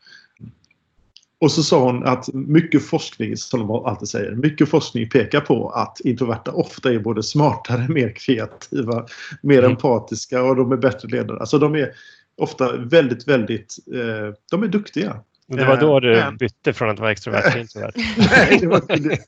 [1.42, 5.70] Och så sa hon att mycket forskning, som de alltid säger, mycket forskning pekar på
[5.70, 9.06] att introverta ofta är både smartare, mer kreativa,
[9.42, 9.70] mer mm.
[9.70, 11.38] empatiska och de är bättre ledare.
[11.38, 11.92] Alltså de är
[12.36, 15.16] ofta väldigt, väldigt, eh, de är duktiga.
[15.46, 16.36] Det var då du men...
[16.36, 17.92] bytte från att vara extrovert till introvert?
[18.16, 19.18] nej, det var, det.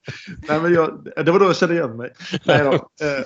[0.48, 2.11] nej, men jag, det var då jag kände igen mig.
[2.44, 2.72] Nej, då.
[2.74, 3.24] Eh,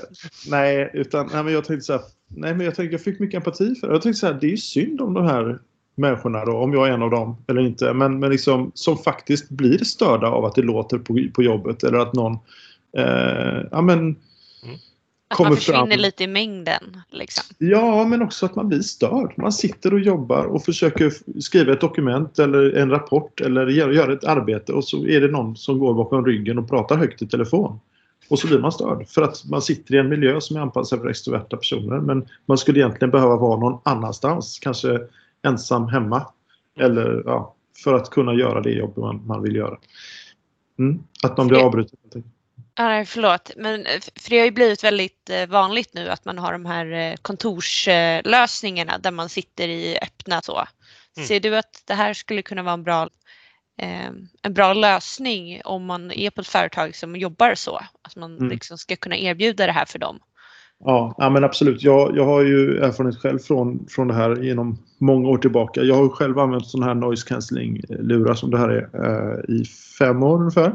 [0.51, 3.37] nej utan nej, men jag tänkte så här, nej, men jag, tänkte, jag fick mycket
[3.37, 3.93] empati för det.
[3.95, 5.59] Jag tänkte så här, det är ju synd om de här
[5.99, 9.49] människorna då, om jag är en av dem eller inte, men, men liksom, som faktiskt
[9.49, 12.39] blir störda av att det låter på, på jobbet eller att någon
[12.97, 14.17] eh, ja, men,
[15.29, 16.01] att man försvinner fram.
[16.01, 17.03] lite i mängden.
[17.11, 17.45] Liksom.
[17.59, 19.33] Ja, men också att man blir störd.
[19.37, 24.25] Man sitter och jobbar och försöker skriva ett dokument eller en rapport eller göra ett
[24.25, 27.81] arbete och så är det någon som går bakom ryggen och pratar högt i telefon.
[28.29, 31.01] Och så blir man störd för att man sitter i en miljö som är anpassad
[31.01, 35.01] för extroverta personer men man skulle egentligen behöva vara någon annanstans, kanske
[35.43, 36.33] ensam hemma.
[36.81, 39.79] Eller ja, för att kunna göra det jobb man, man vill göra.
[40.79, 41.03] Mm.
[41.23, 41.99] Att man blir avbruten.
[42.75, 46.39] Ja, förlåt, men eh, för det har ju blivit väldigt eh, vanligt nu att man
[46.39, 50.65] har de här eh, kontorslösningarna där man sitter i öppna så.
[51.17, 51.29] Mm.
[51.29, 53.09] Ser du att det här skulle kunna vara en bra,
[54.43, 57.81] en bra lösning om man är på ett företag som jobbar så?
[58.03, 58.49] Att man mm.
[58.49, 60.21] liksom ska kunna erbjuda det här för dem?
[60.85, 61.83] Ja, ja men absolut.
[61.83, 65.83] Jag, jag har ju erfarenhet själv från, från det här genom många år tillbaka.
[65.83, 69.65] Jag har själv använt sådana här noise cancelling-lurar som det här är eh, i
[69.99, 70.75] fem år ungefär.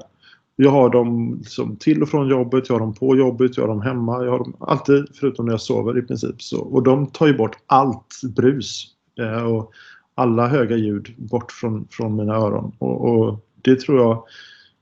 [0.56, 3.68] Jag har dem liksom till och från jobbet, jag har dem på jobbet, jag har
[3.68, 4.24] dem hemma.
[4.24, 6.42] Jag har dem alltid, förutom när jag sover i princip.
[6.42, 8.86] Så, och de tar ju bort allt brus
[9.20, 9.72] eh, och
[10.16, 12.72] alla höga ljud bort från, från mina öron.
[12.80, 14.24] Och, och det tror jag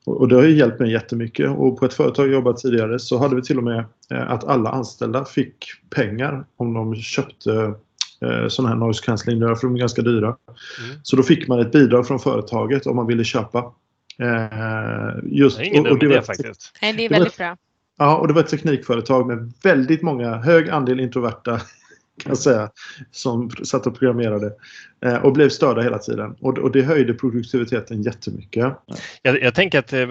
[0.06, 1.50] och det har ju hjälpt mig jättemycket.
[1.50, 4.44] Och på ett företag jag jobbat tidigare så hade vi till och med eh, att
[4.44, 7.74] alla anställda fick pengar om de köpte
[8.22, 10.28] eh, sådana här noise cancelling för de är ganska dyra.
[10.28, 11.00] Mm.
[11.04, 13.74] Så då fick man ett bidrag från företaget om man ville köpa.
[14.20, 16.78] Eh, just, det är ingen och, och det, idé, faktiskt.
[16.82, 17.58] Nej, det är väldigt bra.
[17.98, 21.62] Ja, och det var ett teknikföretag med väldigt många, hög andel introverta
[22.20, 22.70] kan jag säga,
[23.12, 24.54] som satt och programmerade
[25.06, 26.36] eh, och blev störda hela tiden.
[26.40, 28.74] Och, och det höjde produktiviteten jättemycket.
[29.22, 30.08] Jag, jag tänker att eh,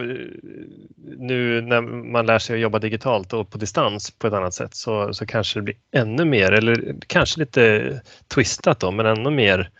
[1.19, 1.81] nu när
[2.13, 5.27] man lär sig att jobba digitalt och på distans på ett annat sätt så, så
[5.27, 8.01] kanske det blir ännu mer, eller kanske lite
[8.35, 9.71] twistat då, men ännu mer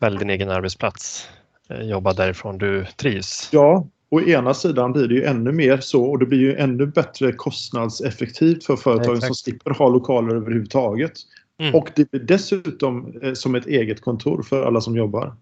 [0.00, 1.28] välj din egen arbetsplats.
[1.70, 3.48] Eh, jobba därifrån du trivs.
[3.52, 6.86] Ja, å ena sidan blir det ju ännu mer så och det blir ju ännu
[6.86, 11.12] bättre kostnadseffektivt för företagen som slipper ha lokaler överhuvudtaget.
[11.58, 11.74] Mm.
[11.74, 15.34] Och det blir dessutom eh, som ett eget kontor för alla som jobbar.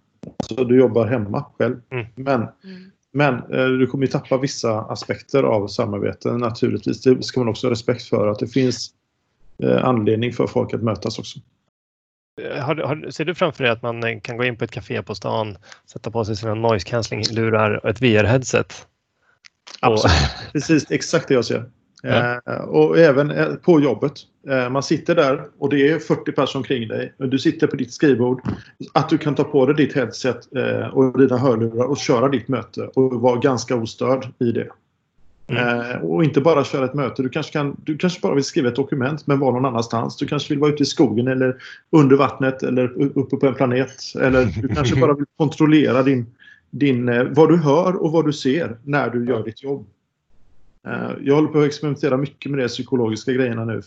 [0.49, 1.81] Så du jobbar hemma själv.
[1.91, 2.07] Mm.
[2.15, 2.91] Men, mm.
[3.13, 7.03] men eh, du kommer ju tappa vissa aspekter av samarbete naturligtvis.
[7.03, 8.91] Det ska man också ha respekt för att det finns
[9.63, 11.39] eh, anledning för folk att mötas också.
[12.61, 15.15] Har, har, ser du framför dig att man kan gå in på ett café på
[15.15, 18.87] stan, sätta på sig sina noise cancelling-lurar och ett VR-headset?
[19.81, 21.71] Absolut, precis exakt det jag ser.
[22.05, 22.41] Ja.
[22.47, 24.13] Eh, och även eh, på jobbet.
[24.49, 27.13] Eh, man sitter där och det är 40 personer omkring dig.
[27.19, 28.41] Du sitter på ditt skrivbord.
[28.95, 30.49] Att du kan ta på dig ditt headset
[30.93, 34.69] och dina hörlurar och köra ditt möte och vara ganska ostörd i det.
[35.47, 36.03] Mm.
[36.03, 37.23] Och inte bara köra ett möte.
[37.23, 40.17] Du kanske, kan, du kanske bara vill skriva ett dokument men vara någon annanstans.
[40.17, 41.57] Du kanske vill vara ute i skogen eller
[41.91, 44.03] under vattnet eller uppe på en planet.
[44.21, 46.27] Eller du kanske bara vill kontrollera din,
[46.71, 49.87] din, vad du hör och vad du ser när du gör ditt jobb.
[50.87, 53.83] Eh, jag håller på att experimentera mycket med de psykologiska grejerna nu.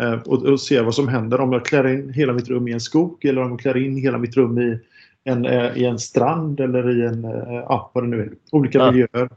[0.00, 2.72] Eh, och, och se vad som händer om jag klär in hela mitt rum i
[2.72, 4.78] en skog eller om jag klär in hela mitt rum i
[5.24, 7.22] en, eh, i en strand eller i en,
[7.68, 8.90] ja vad det nu är, olika ja.
[8.90, 9.28] miljöer.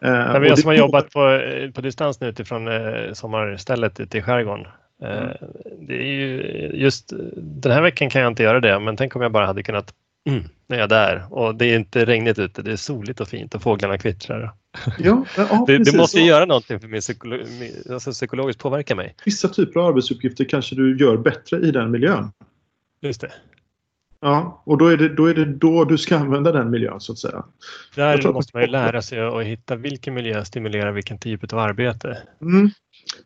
[0.00, 1.40] Men vi som har jobbat på,
[1.74, 2.68] på distans nu utifrån
[3.12, 4.66] sommarstället ute i skärgården.
[5.02, 5.28] Mm.
[5.80, 6.42] Det är ju
[6.74, 9.62] just den här veckan kan jag inte göra det, men tänk om jag bara hade
[9.62, 9.94] kunnat
[10.26, 13.28] Mm, nu är jag där och det är inte regnigt ute, det är soligt och
[13.28, 14.52] fint och fåglarna kvittrar.
[14.98, 17.44] Ja, ja, det, det, måste ju göra någonting för min psykolo
[17.90, 19.14] alltså psykologiskt påverka mig.
[19.24, 22.32] Vissa typer av arbetsuppgifter kanske du gör bättre i den miljön.
[23.00, 23.32] Just det.
[24.26, 27.12] Ja, och då är, det, då är det då du ska använda den miljön så
[27.12, 27.44] att säga.
[27.94, 32.18] Där måste man ju lära sig att hitta vilken miljö stimulerar vilken typ av arbete.
[32.40, 32.70] Mm.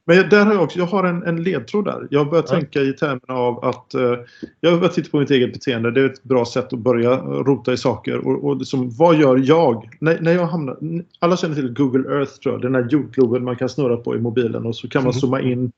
[0.06, 2.08] Men där har jag också, jag har en, en ledtråd där.
[2.10, 2.54] Jag börjar ja.
[2.54, 4.16] tänka i termerna av att eh,
[4.60, 5.90] jag börjar titta på mitt eget beteende.
[5.90, 8.16] Det är ett bra sätt att börja rota i saker.
[8.26, 9.88] Och, och liksom, vad gör jag?
[10.00, 10.78] När, när jag hamnar,
[11.18, 12.62] alla känner till Google Earth tror jag.
[12.62, 15.20] Den här jordgloben man kan snurra på i mobilen och så kan man mm.
[15.20, 15.72] zooma in.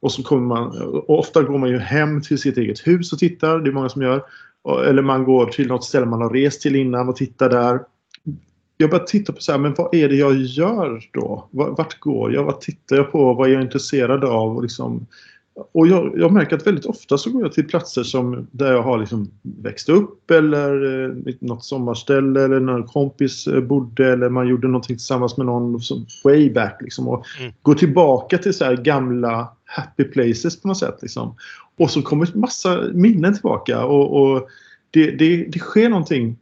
[0.00, 3.58] Och så kommer man, ofta går man ju hem till sitt eget hus och tittar.
[3.58, 4.22] Det är många som gör.
[4.86, 7.80] Eller man går till något ställe man har rest till innan och tittar där
[8.76, 11.48] jag börjar titta på så här, men vad är det jag gör då?
[11.50, 12.44] Vart går jag?
[12.44, 13.34] Vad tittar jag på?
[13.34, 14.56] Vad är jag intresserad av?
[14.56, 15.06] Och, liksom,
[15.72, 18.82] och jag, jag, märker att väldigt ofta så går jag till platser som där jag
[18.82, 24.48] har liksom växt upp eller eh, något sommarställe eller någon kompis eh, bodde eller man
[24.48, 26.78] gjorde någonting tillsammans med någon som, way back.
[26.80, 27.52] Liksom, och mm.
[27.62, 30.98] Går tillbaka till så här gamla happy places på något sätt.
[31.02, 31.36] Liksom.
[31.76, 34.48] Och så kommer massa minnen tillbaka och, och
[34.90, 36.36] det, det, det sker någonting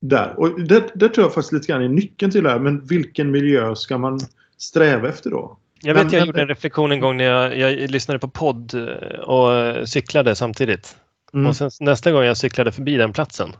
[0.00, 0.34] där.
[0.40, 2.58] Och det, det tror jag faktiskt lite grann är nyckeln till det här.
[2.58, 4.20] Men vilken miljö ska man
[4.58, 5.56] sträva efter då?
[5.82, 8.74] Jag vet, men, jag gjorde en reflektion en gång när jag, jag lyssnade på podd
[8.74, 10.96] eh, och cyklade samtidigt.
[11.34, 11.46] Mm.
[11.46, 13.52] Och sen nästa gång jag cyklade förbi den platsen,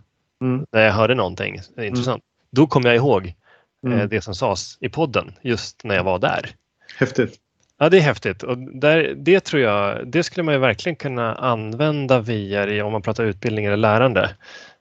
[0.43, 0.67] mm.
[0.73, 3.35] när jag hörde någonting intressant, då kom jag ihåg
[3.87, 6.51] eh, det som sades i podden just när jag var där.
[6.97, 7.39] Häftigt.
[7.83, 11.35] Ja, det är häftigt och där, det tror jag, det skulle man ju verkligen kunna
[11.35, 14.31] använda VR i om man pratar utbildning eller lärande.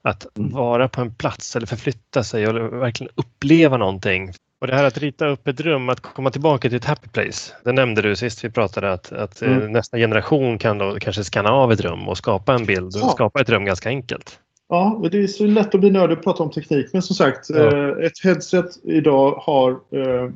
[0.02, 0.52] Att mm.
[0.52, 4.32] vara på en plats eller förflytta sig och verkligen uppleva någonting.
[4.62, 7.54] Och det här att rita upp ett rum, att komma tillbaka till ett happy place.
[7.64, 9.72] Det nämnde du sist vi pratade att, att eh, mm.
[9.72, 13.10] nästa generation kan då kanske skanna av ett rum och skapa en bild och ja.
[13.10, 14.40] skapa ett rum ganska enkelt.
[14.70, 16.90] Ja, det är så lätt att bli nördig och prata om teknik.
[16.94, 17.56] Men som sagt, ja.
[17.56, 20.30] Eh, ett headset idag har eh,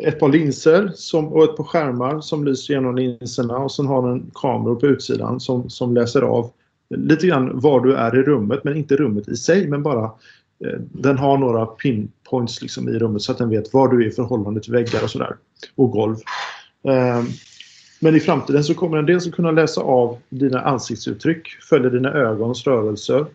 [0.00, 4.08] ett par linser som, och ett par skärmar som lyser genom linserna och sen har
[4.08, 6.50] den kameror på utsidan som, som läser av
[6.96, 10.04] lite grann var du är i rummet, men inte rummet i sig, men bara
[10.64, 14.08] eh, den har några pinpoints liksom i rummet så att den vet var du är
[14.08, 15.36] i förhållande till väggar och sådär.
[15.74, 16.16] Och golv.
[16.88, 17.22] Eh,
[18.00, 22.12] men i framtiden så kommer den dels att kunna läsa av dina ansiktsuttryck, följa dina
[22.12, 23.26] ögons rörelser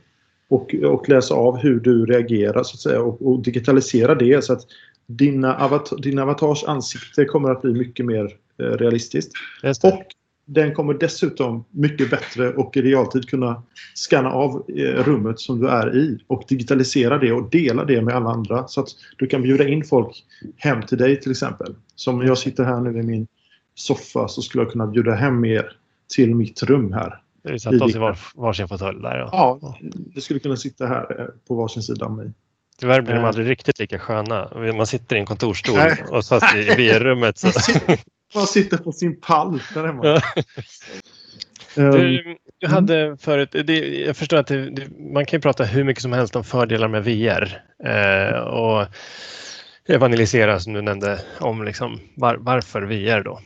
[0.49, 4.53] och, och läsa av hur du reagerar så att säga och, och digitalisera det så
[4.53, 4.61] att
[5.07, 9.31] dina avatar, din avatars ansikte kommer att bli mycket mer eh, realistiskt.
[9.83, 10.03] Och
[10.45, 13.63] den kommer dessutom mycket bättre och i realtid kunna
[13.95, 18.15] scanna av eh, rummet som du är i och digitalisera det och dela det med
[18.15, 20.23] alla andra så att du kan bjuda in folk
[20.55, 21.75] hem till dig till exempel.
[21.95, 23.27] Som jag sitter här nu i min
[23.75, 25.77] soffa så skulle jag kunna bjuda hem er
[26.15, 27.21] till mitt rum här.
[27.43, 29.17] Vi satt oss i var, varsin fåtölj där.
[29.17, 29.29] Ja.
[29.61, 29.77] ja,
[30.15, 32.31] det skulle kunna sitta här eh, på varsin sida av mig.
[32.79, 33.27] Tyvärr blir de eh.
[33.27, 34.51] aldrig riktigt lika sköna.
[34.75, 36.03] Man sitter i en kontorsstol Nej.
[36.09, 37.37] och fast i VR-rummet.
[37.37, 37.51] Så.
[38.35, 40.21] Man sitter på sin pall där hemma.
[41.77, 45.83] Ehm, du, du hade förut, det, jag förstår att det, det, man kan prata hur
[45.83, 48.85] mycket som helst om fördelar med VR eh, och
[49.89, 53.39] evangelisera som du nämnde om liksom, var, varför VR då.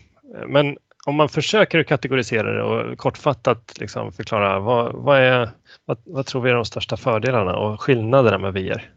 [0.48, 5.50] Men om man försöker kategorisera det och kortfattat liksom förklara vad, vad, är,
[5.86, 8.92] vad, vad tror vi är de största fördelarna och skillnaderna med VR?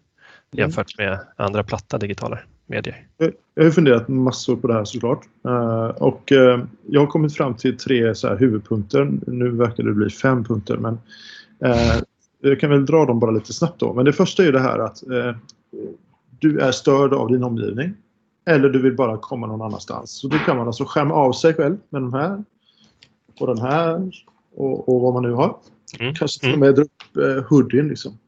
[0.55, 0.63] Mm.
[0.63, 3.07] jämfört med andra platta digitala medier?
[3.55, 5.21] Jag har funderat massor på det här såklart.
[5.47, 9.11] Uh, och uh, jag har kommit fram till tre så här, huvudpunkter.
[9.27, 10.99] Nu verkar det bli fem punkter men
[11.65, 12.03] uh,
[12.41, 13.95] jag kan väl dra dem bara lite snabbt då.
[13.95, 15.03] Men det första är det här att
[16.39, 17.95] du är störd av din omgivning.
[18.47, 20.11] Eller du vill bara komma någon annanstans.
[20.11, 22.45] Så då kan man alltså skärma av sig själv med den här
[23.41, 24.11] och den här
[24.55, 25.57] och, och vad man nu har.
[26.01, 26.15] Mm.
[26.15, 28.19] Kanske till och med dra upp eh, hoodien liksom.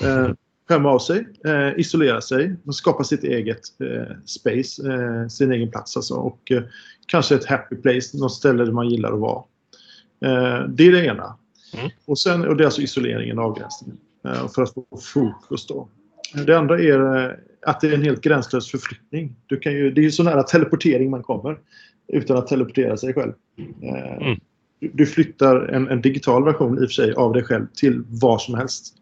[0.00, 0.30] Eh,
[0.68, 5.70] skärma av sig, eh, isolera sig och skapa sitt eget eh, space, eh, sin egen
[5.70, 6.14] plats alltså.
[6.14, 6.62] Och eh,
[7.06, 9.42] kanske ett happy place, något ställe där man gillar att vara.
[10.24, 11.36] Eh, det är det ena.
[11.74, 11.90] Mm.
[12.04, 13.98] Och, sen, och det är alltså isoleringen och avgränsningen.
[14.24, 15.88] Eh, för att få fokus då.
[16.46, 19.36] Det andra är att det är en helt gränslös förflyttning.
[19.46, 21.58] Du kan ju, det är ju så nära teleportering man kommer
[22.08, 23.32] utan att teleportera sig själv.
[23.82, 24.40] Mm.
[24.80, 28.38] Du flyttar en, en, digital version i och för sig av dig själv till var
[28.38, 28.94] som helst.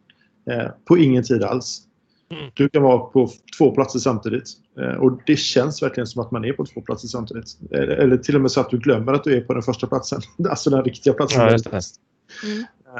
[0.50, 1.82] Eh, på ingen tid alls.
[2.30, 2.50] Mm.
[2.54, 4.48] Du kan vara på två platser samtidigt.
[4.80, 7.58] Eh, och det känns verkligen som att man är på två platser samtidigt.
[7.70, 9.86] Eh, eller till och med så att du glömmer att du är på den första
[9.86, 10.20] platsen.
[10.48, 11.40] Alltså den riktiga platsen.
[11.40, 11.90] Ja,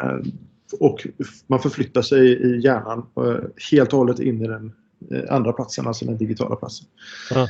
[0.03, 0.33] mm.
[0.81, 1.07] Och
[1.47, 3.07] man förflyttar sig i hjärnan
[3.71, 4.73] helt och hållet in i den
[5.29, 6.87] andra platsen, alltså den digitala platsen.
[7.31, 7.49] Ja.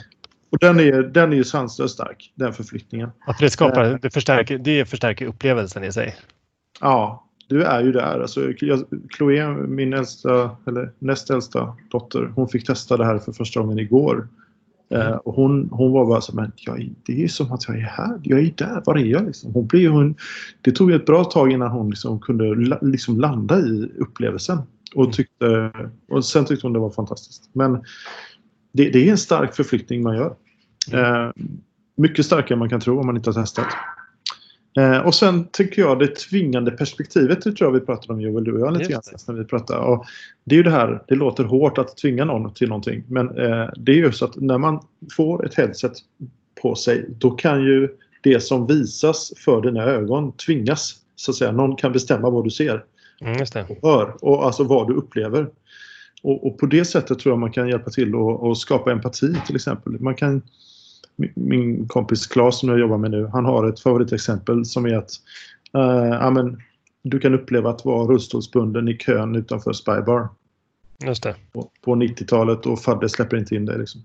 [0.50, 3.10] Och den är, den är ju sanslöst stark, den förflyttningen.
[3.26, 6.16] Att det, skapar, det, förstärker, det förstärker upplevelsen i sig.
[6.80, 8.20] Ja, du är ju där.
[8.20, 8.40] Alltså,
[9.16, 13.78] Chloé, min äldsta, eller näst äldsta dotter, hon fick testa det här för första gången
[13.78, 14.28] igår.
[14.88, 15.06] Mm.
[15.06, 17.80] Eh, och hon, hon var bara så men jag, det är som att jag är
[17.80, 19.26] här, jag är där, var är jag?
[19.26, 19.52] Liksom?
[19.52, 20.14] Hon blev, hon,
[20.60, 24.58] det tog ett bra tag innan hon liksom kunde liksom landa i upplevelsen.
[24.94, 25.12] Och, mm.
[25.12, 25.72] tyckte,
[26.08, 27.50] och sen tyckte hon det var fantastiskt.
[27.52, 27.72] Men
[28.72, 30.34] det, det är en stark förflyttning man gör.
[30.92, 31.04] Mm.
[31.04, 31.30] Eh,
[31.96, 33.66] mycket starkare än man kan tro om man inte har testat.
[34.76, 38.44] Eh, och sen tycker jag det tvingande perspektivet, det tror jag vi pratade om Joel,
[38.44, 39.80] du och jag lite grann när vi pratade.
[39.80, 40.04] Och
[40.44, 43.04] det är ju det här, det låter hårt att tvinga någon till någonting.
[43.08, 44.80] Men eh, det är ju så att när man
[45.16, 45.92] får ett headset
[46.62, 47.88] på sig, då kan ju
[48.22, 50.96] det som visas för dina ögon tvingas.
[51.16, 51.52] Så att säga.
[51.52, 52.84] Någon kan bestämma vad du ser.
[53.20, 53.66] Mm.
[53.68, 55.48] Och hör och alltså vad du upplever.
[56.22, 59.56] Och, och, på det sättet tror jag man kan hjälpa till och, skapa empati till
[59.56, 60.00] exempel.
[60.00, 60.42] Man kan
[61.34, 65.10] min kompis Claes som jag jobbar med nu, han har ett favoritexempel som är att
[65.76, 66.62] uh, amen,
[67.02, 70.28] du kan uppleva att vara rullstolsbunden i kön utanför Spybar.
[71.04, 71.34] Just det.
[71.52, 73.78] På, på 90-talet och Fadde släpper inte in dig.
[73.78, 74.00] Liksom.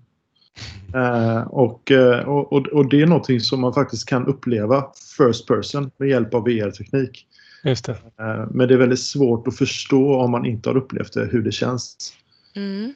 [0.96, 4.86] Uh, och, uh, och, och, det är någonting som man faktiskt kan uppleva
[5.18, 7.28] first person med hjälp av VR-teknik.
[7.64, 7.92] Just det.
[7.92, 11.42] Uh, men det är väldigt svårt att förstå om man inte har upplevt det, hur
[11.42, 12.14] det känns.
[12.56, 12.94] Mm.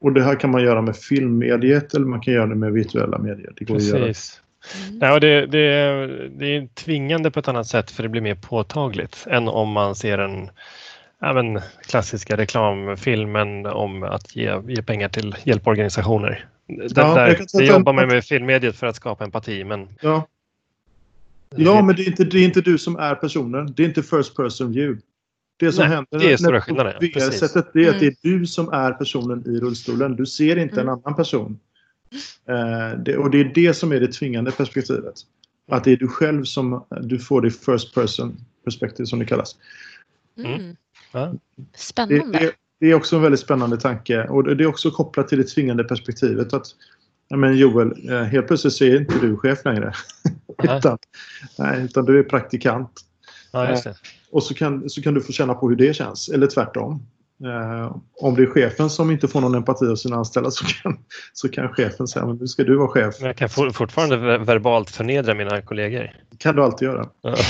[0.00, 3.18] Och det här kan man göra med filmmediet eller man kan göra det med virtuella
[3.18, 3.52] medier.
[3.56, 4.40] Det går Precis.
[4.88, 4.98] Mm.
[5.00, 5.58] Ja, det, det,
[6.38, 9.94] det är tvingande på ett annat sätt för det blir mer påtagligt än om man
[9.94, 10.50] ser en
[11.20, 16.46] ja, men, klassiska reklamfilmen om att ge, ge pengar till hjälporganisationer.
[16.66, 20.26] Det, Ja, där, det jobbar man med filmmediet för att skapa empati men Ja.
[21.56, 23.72] Ja, men det är, inte, det är inte du som är personen.
[23.76, 25.00] Det är inte first person view.
[25.58, 27.42] Det som Nej, händer det är stora skillnader, på precis.
[27.42, 28.14] VR-sättet det är att det Mm.
[28.22, 30.16] är du som är personen i rullstolen.
[30.16, 30.94] Du ser inte en Mm.
[31.04, 31.58] annan person.
[32.48, 35.14] Eh, det, och det är det som är det tvingande perspektivet.
[35.70, 39.56] Att det är du själv som du får det first person perspektiv som det kallas.
[40.38, 40.76] Mm.
[41.12, 41.38] Det,
[41.76, 42.38] Spännande.
[42.38, 45.38] det, det är också en väldigt spännande tanke och det det är också kopplat till
[45.38, 46.66] det tvingande perspektivet att
[47.36, 49.92] men Joel, eh, helt plötsligt så är inte du chef längre.
[50.64, 50.78] Nej.
[50.78, 50.98] utan,
[51.58, 52.90] nej, utan du är praktikant.
[53.52, 53.94] ja just det.
[54.30, 57.02] Och så kan, så kan du få känna på hur det känns, eller tvärtom.
[57.44, 60.98] Eh, om det är chefen som inte får någon empati av sina anställda så kan,
[61.32, 63.14] så kan chefen säga men nu ska du vara chef.
[63.18, 66.12] Men jag kan for, fortfarande ver- verbalt förnedra mina kollegor.
[66.30, 67.08] Det kan du alltid göra.
[67.22, 67.36] Ja.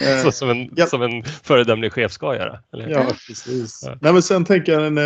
[0.00, 0.86] Eh, Så som en, ja.
[0.86, 2.58] som en föredömlig chef ska göra.
[2.72, 2.88] Eller?
[2.88, 3.80] Ja, precis.
[3.86, 3.98] Ja.
[4.00, 4.98] Nej, men sen tänker jag en,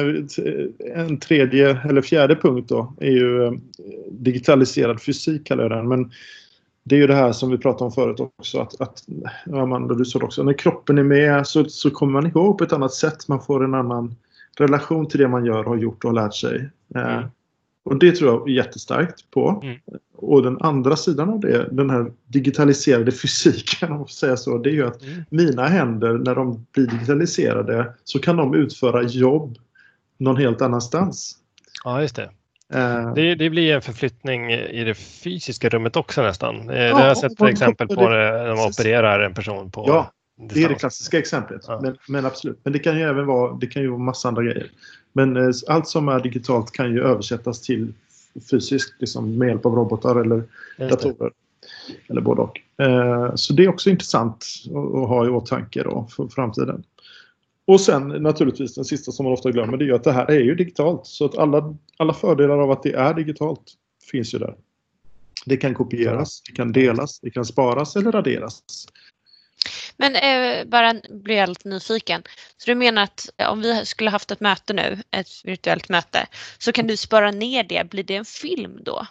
[0.95, 3.53] en tredje eller fjärde punkt då är ju eh,
[4.11, 5.89] digitaliserad fysik kallar jag den.
[5.89, 6.11] Men
[6.85, 9.03] det är ju det här som vi pratade om förut också att, att
[9.53, 12.65] Amanda, du sa det också, när kroppen är med så, så kommer man ihåg på
[12.65, 13.29] ett annat sätt.
[13.29, 14.15] Man får en annan
[14.59, 16.71] relation till det man gör, har gjort och har lärt sig.
[16.95, 17.29] Eh, Mm.
[17.83, 19.61] Och det tror jag är jättestarkt på.
[19.63, 19.77] Mm.
[20.17, 24.59] Och den andra sidan av det, den här digitaliserade fysiken om man får säga så,
[24.59, 25.23] det är ju att Mm.
[25.31, 29.59] mina händer när de blir digitaliserade så kan de utföra jobb
[30.19, 31.37] någon helt annanstans.
[31.85, 32.31] Ja, just det.
[32.73, 33.35] Eh, det.
[33.35, 36.61] Det blir en förflyttning i det fysiska rummet också nästan.
[36.61, 40.13] Eh, det Ja, har jag sett exempel på när man opererar en person på Ja,
[40.37, 41.65] det är det klassiska exemplet.
[41.67, 41.81] Ja.
[41.83, 42.61] Men, men absolut.
[42.63, 44.71] Men det kan ju även vara, det kan ju vara massa andra grejer.
[45.13, 47.93] Men eh, allt som är digitalt kan ju översättas till
[48.51, 50.43] fysiskt liksom, med hjälp av robotar eller
[50.77, 51.33] datorer.
[52.09, 52.61] Eller både och.
[52.85, 56.85] Eh, så det är också intressant att, att ha i åtanke då för framtiden.
[57.67, 60.31] Och sen naturligtvis den sista som man ofta glömmer det är ju att det här
[60.31, 61.07] är ju digitalt.
[61.07, 63.63] Så att alla, alla fördelar av att det är digitalt
[64.11, 64.55] finns ju där.
[65.47, 68.63] Det kan kopieras, det kan delas, det kan sparas eller raderas.
[69.97, 72.23] Men eh, bara blir jag lite nyfiken.
[72.57, 76.27] Så du menar att eh, om vi skulle haft ett möte nu, ett virtuellt möte,
[76.59, 77.91] så kan du spara ner det.
[77.91, 79.07] Blir det en film då?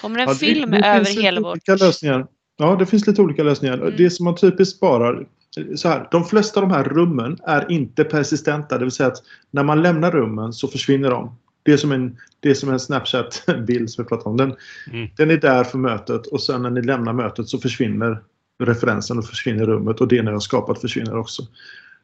[0.00, 1.68] Kommer en Ja, det- film det över hela vårt...
[1.68, 2.26] lösningar.
[2.56, 3.74] Ja, det finns lite olika lösningar.
[3.74, 3.94] Mm.
[3.96, 5.26] Det som man typiskt sparar
[5.76, 9.22] så här, de flesta av de här rummen är inte persistenta, det vill säga att
[9.50, 11.36] när man lämnar rummen så försvinner de.
[11.62, 14.36] Det är som en, det är som en Snapchat-bild som vi pratade om.
[14.36, 14.54] Den,
[14.92, 15.08] Mm.
[15.16, 18.22] den är där för mötet och sen när ni lämnar mötet så försvinner
[18.62, 21.42] referensen och försvinner rummet och det ni har skapat försvinner också.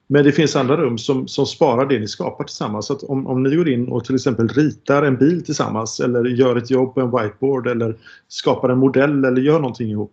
[0.06, 2.86] Men det finns andra rum som, som sparar det ni skapar tillsammans.
[2.86, 6.56] Så om, om ni går in och till exempel ritar en bil tillsammans eller gör
[6.56, 7.96] ett jobb på en whiteboard eller
[8.28, 10.12] skapar en modell eller gör någonting ihop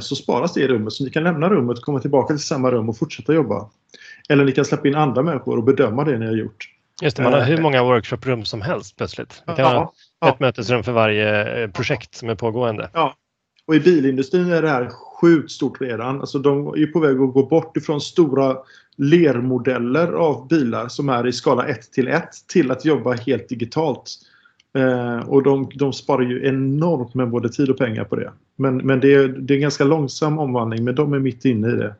[0.00, 0.92] så sparas det i rummet.
[0.92, 3.70] Så ni kan lämna rummet, komma tillbaka till samma rum och fortsätta jobba.
[4.28, 6.68] Eller ni kan släppa in andra människor och bedöma det ni har gjort.
[7.02, 9.42] Just det, man har hur många workshoprum som helst plötsligt.
[9.46, 10.28] Det kan Ja, ja.
[10.28, 12.90] ett mötesrum för varje eh, projekt som är pågående.
[13.66, 14.88] Och i bilindustrin är det här
[15.20, 16.20] sjukt stort redan.
[16.20, 18.56] Alltså de är på väg att gå bort ifrån stora
[18.96, 24.10] lermodeller av bilar som är i skala 1 till 1 till att jobba helt digitalt.
[24.78, 28.32] Eh, och de, de sparar ju enormt med både tid och pengar på det.
[28.56, 31.68] Men, men det, är, det är en ganska långsam omvandling, men de är mitt inne
[31.68, 31.94] i det.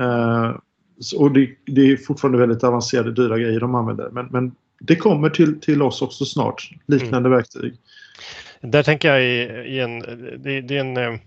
[0.00, 0.54] Eh,
[1.16, 4.10] och det, det är fortfarande väldigt avancerade, dyra grejer de använder.
[4.10, 7.74] Men, men det kommer till, till oss också snart, liknande verktyg.
[8.60, 10.00] Där tänker jag i, i en,
[10.42, 11.20] det, det är en, eh,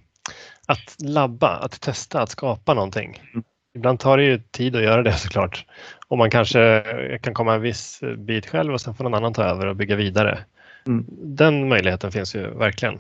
[0.65, 3.21] att labba, att testa, att skapa någonting.
[3.33, 3.43] Mm.
[3.75, 5.65] Ibland tar det ju tid att göra det såklart.
[6.07, 6.83] Och man kanske
[7.21, 9.95] kan komma en viss bit själv och sen får någon annan ta över och bygga
[9.95, 10.39] vidare.
[10.87, 11.05] Mm.
[11.09, 12.99] Den möjligheten finns ju verkligen.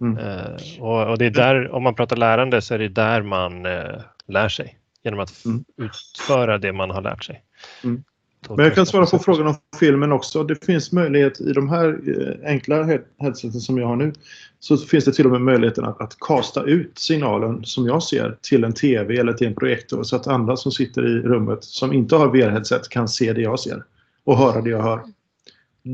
[0.00, 0.18] Mm.
[0.18, 3.66] Eh, och, och det är där, om man pratar lärande så är det där man
[3.66, 4.78] eh, lär sig.
[5.04, 5.64] Genom att Mm.
[5.76, 7.42] utföra det man har lärt sig.
[7.84, 8.02] Mm.
[8.48, 10.44] Men jag kan svara på frågan om filmen också.
[10.44, 14.12] Det finns möjlighet i de här eh, enkla head- headseten som jag har nu.
[14.60, 18.36] Så finns det till och med möjligheten att, att kasta ut signalen som jag ser
[18.42, 21.92] till en TV eller till en projektor så att andra som sitter i rummet som
[21.92, 23.82] inte har VR-headset kan se det jag ser
[24.24, 25.00] och höra det jag hör.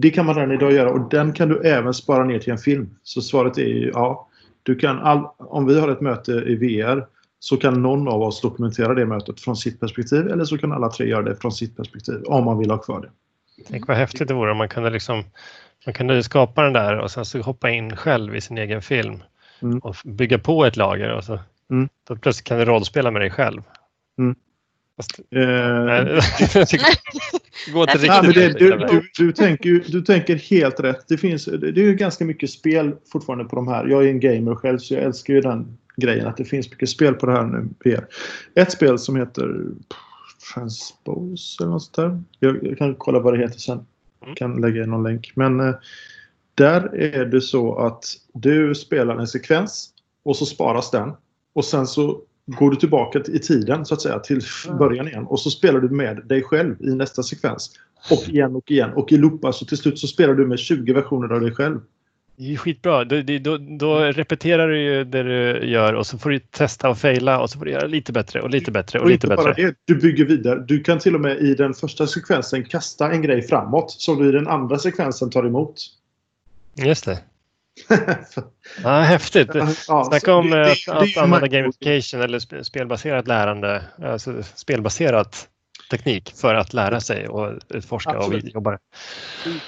[0.00, 2.58] Det kan man redan idag göra och den kan du även spara ner till en
[2.58, 2.90] film.
[3.02, 4.28] Så svaret är ju ja.
[4.62, 7.06] Du kan all, om vi har ett möte i VR
[7.38, 10.88] så kan någon av oss dokumentera det mötet från sitt perspektiv eller så kan alla
[10.88, 13.10] tre göra det från sitt perspektiv om man vill ha kvar det.
[13.70, 15.24] Tänk vad häftigt det vore om man kunde, liksom,
[15.86, 19.22] man kunde skapa den där och sen så hoppa in själv i sin egen film
[19.62, 19.78] Mm.
[19.78, 21.38] och bygga på ett lager och så
[21.70, 21.88] Mm.
[22.08, 23.62] då plötsligt kan du rollspela med dig själv.
[24.18, 24.36] Mm.
[24.96, 26.04] Fast, Eh, nej,
[27.72, 28.58] gå till det, riktigt.
[28.58, 31.08] du, du, du, tänker, du tänker helt rätt.
[31.08, 33.86] Det, finns, det är ju ganska mycket spel fortfarande på de här.
[33.86, 36.88] Jag är en gamer själv så jag älskar ju den grejen att det finns mycket
[36.88, 37.68] spel på det här nu.
[37.84, 38.06] VR.
[38.54, 39.64] Ett spel som heter
[40.54, 42.22] Transpose eller något sånt där.
[42.38, 43.86] Jag, jag kan kolla vad det heter sen.
[44.26, 45.32] Jag kan lägga in någon länk.
[45.34, 45.74] Men eh,
[46.54, 49.88] där är det så att du spelar en sekvens
[50.22, 51.12] och så sparas den.
[51.52, 54.40] Och sen så går du tillbaka i tiden så att säga till
[54.78, 57.70] början igen och så spelar du med dig själv i nästa sekvens.
[58.10, 60.92] Och igen och igen och i loopar så till slut så spelar du med 20
[60.92, 61.80] versioner av dig själv.
[62.36, 63.04] Det är skitbra.
[63.04, 66.98] Då, då, då repeterar du ju det du gör och så får du testa och
[66.98, 69.52] fejla och så får du göra lite bättre och lite bättre och Och lite bättre.
[69.56, 70.64] det, du bygger vidare.
[70.68, 74.28] Du kan till och med i den första sekvensen kasta en grej framåt som du
[74.28, 75.74] i den andra sekvensen tar emot.
[76.76, 77.18] Just det.
[78.82, 79.50] Ja, häftigt.
[79.88, 84.42] Ja, Snacka om det- eh, det- att, att använda gamification eller sp- spelbaserat lärande, alltså
[84.42, 85.48] spelbaserat
[85.90, 87.52] teknik för att lära sig och
[87.88, 88.54] forska och Absolut.
[88.54, 88.78] jobba.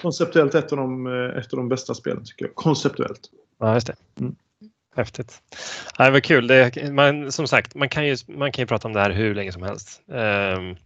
[0.03, 2.55] Konceptuellt ett av, de, eh, ett av de bästa spelen tycker jag.
[2.55, 3.21] Konceptuellt.
[3.61, 3.95] Ja, just det.
[4.21, 4.35] Mm.
[4.97, 5.43] Häftigt.
[5.99, 6.47] Ja, det var kul.
[6.47, 9.35] Det, man, som sagt, man kan, ju, man kan ju prata om det här hur
[9.35, 10.01] länge som helst.
[10.13, 10.77] Ehm,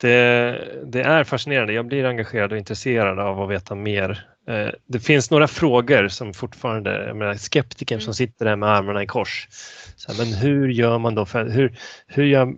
[0.00, 1.72] det, det är fascinerande.
[1.72, 4.28] Jag blir engagerad och intresserad av att veta mer.
[4.48, 9.02] Eh, det finns några frågor som fortfarande, jag menar, skeptiker som sitter där med armarna
[9.02, 9.48] i kors.
[9.96, 11.26] Så här, men hur gör man då?
[11.26, 12.54] För, hur, hur, gör,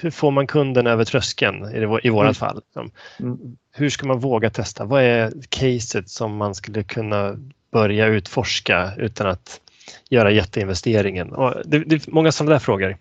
[0.00, 2.34] hur får man kunden över tröskeln i, det, i vårat Mm.
[2.34, 2.60] fall?
[3.20, 3.38] Mm.
[3.76, 4.84] Hur ska man våga testa?
[4.84, 7.36] Vad är caset som man skulle kunna
[7.72, 9.60] börja utforska utan att
[10.10, 11.32] göra jätteinvesteringen?
[11.32, 12.96] Och det, det är många sådana där frågor.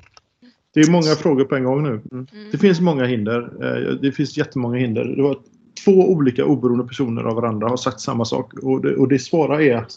[0.74, 1.89] Det är många frågor på en gång nu.
[1.89, 2.28] Mm.
[2.34, 2.51] Mm.
[2.51, 3.49] Det finns många hinder.
[3.64, 5.03] Eh, Det finns jättemånga hinder.
[5.05, 5.38] Det var
[5.86, 8.54] två olika oberoende personer av varandra har sagt samma sak.
[8.54, 9.92] Och det, och det svåra är att,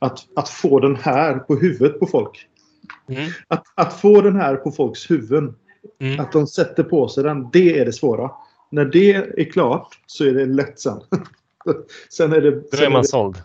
[0.00, 2.46] att, att få den här på huvudet på folk.
[3.08, 3.30] Mm.
[3.48, 5.54] Att, att få den här på folks huvuden.
[6.00, 6.20] Mm.
[6.20, 7.48] Att de sätter på sig den.
[7.52, 8.30] Det är det svåra.
[8.70, 11.00] När det är klart så är det lätt sen.
[12.08, 13.36] sen är det, Då är man såld.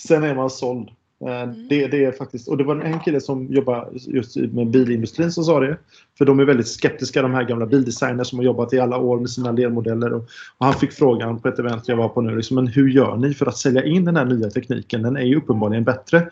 [0.00, 0.90] sen är man såld.
[1.26, 5.32] Eh, Det, det är faktiskt, och det var en kille som jobbar just med bilindustrin
[5.32, 5.78] som sa det.
[6.18, 9.20] För de är väldigt skeptiska, de här gamla bildesigners som har jobbat i alla år
[9.20, 10.12] med sina lermodeller.
[10.12, 10.22] Och,
[10.58, 13.16] och han fick frågan på ett event jag var på nu, liksom, men hur gör
[13.16, 15.02] ni för att sälja in den här nya tekniken?
[15.02, 16.28] Den är ju uppenbarligen bättre.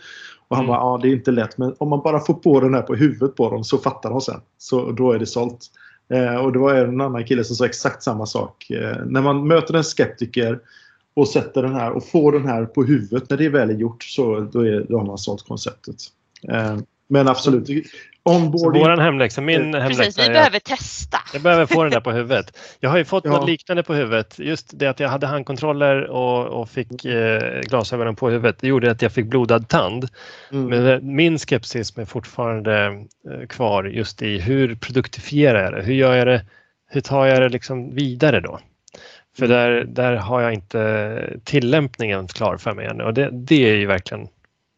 [0.48, 0.74] Och han Mm.
[0.76, 2.94] bara, ja det är inte lätt, men om man bara får på den här på
[2.94, 4.40] huvudet på dem så fattar de sen.
[4.58, 5.60] Så då är det sålt.
[6.12, 8.70] Eh, och det var en annan kille som sa exakt samma sak.
[8.70, 10.58] Eh, när man möter en skeptiker
[11.14, 13.74] och sätter den här och får den här på huvudet när det är väl är
[13.74, 15.96] gjort så då, är, då har man sålt konceptet.
[16.52, 16.76] Eh,
[17.08, 17.72] men absolut, Så
[18.24, 18.82] onboarding.
[18.82, 21.18] våran hemläxa, min Precis, hemläxa vi är behöver testa.
[21.32, 22.58] Jag behöver få den där på huvudet.
[22.80, 23.30] Jag har ju fått Ja.
[23.30, 24.38] något liknande på huvudet.
[24.38, 28.58] Just det att jag hade handkontroller och, och fick eh, glasögonen på huvudet.
[28.60, 30.08] Det gjorde att jag fick blodad tand.
[30.52, 30.66] Mm.
[30.66, 32.84] Men eh, min skepsis är fortfarande
[33.30, 35.82] eh, kvar just i hur produktifierar jag det?
[35.82, 36.44] Hur gör jag det?
[36.90, 38.58] Hur tar jag det liksom vidare då?
[39.38, 43.74] För där, där har jag inte tillämpningen klar för mig ännu och det, det är
[43.74, 44.26] ju verkligen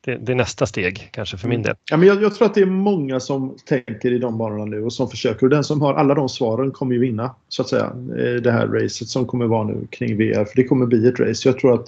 [0.04, 1.62] det, det är nästa steg kanske för min Mm.
[1.66, 1.74] del.
[1.90, 4.82] Ja, men jag, jag tror att det är många som tänker i de banorna nu
[4.84, 5.46] och som försöker.
[5.46, 7.84] Och den som har alla de svaren kommer ju vinna, så att säga.
[8.18, 10.44] eh, Det här racet som kommer vara nu kring VR.
[10.44, 11.48] För det kommer bli ett race.
[11.48, 11.86] Jag tror att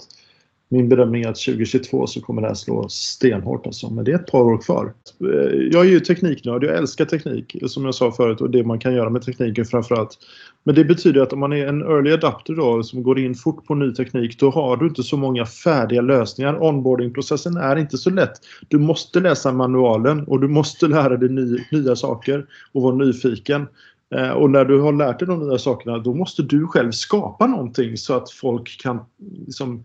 [0.69, 3.65] min bedömning är att 2022 så kommer det här slå stenhårt.
[3.65, 3.89] Alltså.
[3.89, 4.93] Men det är ett par år kvar.
[5.21, 6.63] Eh, Jag är ju tekniknörd.
[6.63, 8.41] Jag älskar teknik, som jag sa förut.
[8.41, 10.17] Och det man kan göra med tekniken framförallt.
[10.67, 13.65] Men det betyder att om man är en early adapter då, som går in fort
[13.65, 16.63] på ny teknik, då har du inte så många färdiga lösningar.
[16.63, 18.31] Onboardingprocessen är inte så lätt.
[18.67, 23.67] Du måste läsa manualen och du måste lära dig ny, nya saker och vara nyfiken.
[24.15, 27.47] Eh, och när du har lärt dig de nya sakerna, då måste du själv skapa
[27.47, 28.99] någonting så att folk kan
[29.45, 29.83] liksom,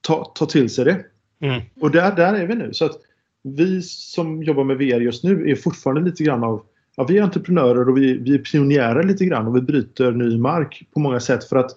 [0.00, 1.04] ta, ta till sig det.
[1.40, 1.62] Mm.
[1.80, 2.72] Och där, där är vi nu.
[2.72, 2.96] Så att
[3.42, 6.62] vi som jobbar med VR just nu är fortfarande lite grann av
[6.96, 10.38] Ja, vi är entreprenörer och vi, vi är pionjärer lite grann och vi bryter ny
[10.38, 11.70] mark på många sätt för att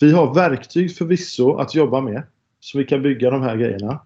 [0.00, 2.22] vi har verktyg förvisso att jobba med
[2.60, 4.00] så vi kan bygga de här grejerna.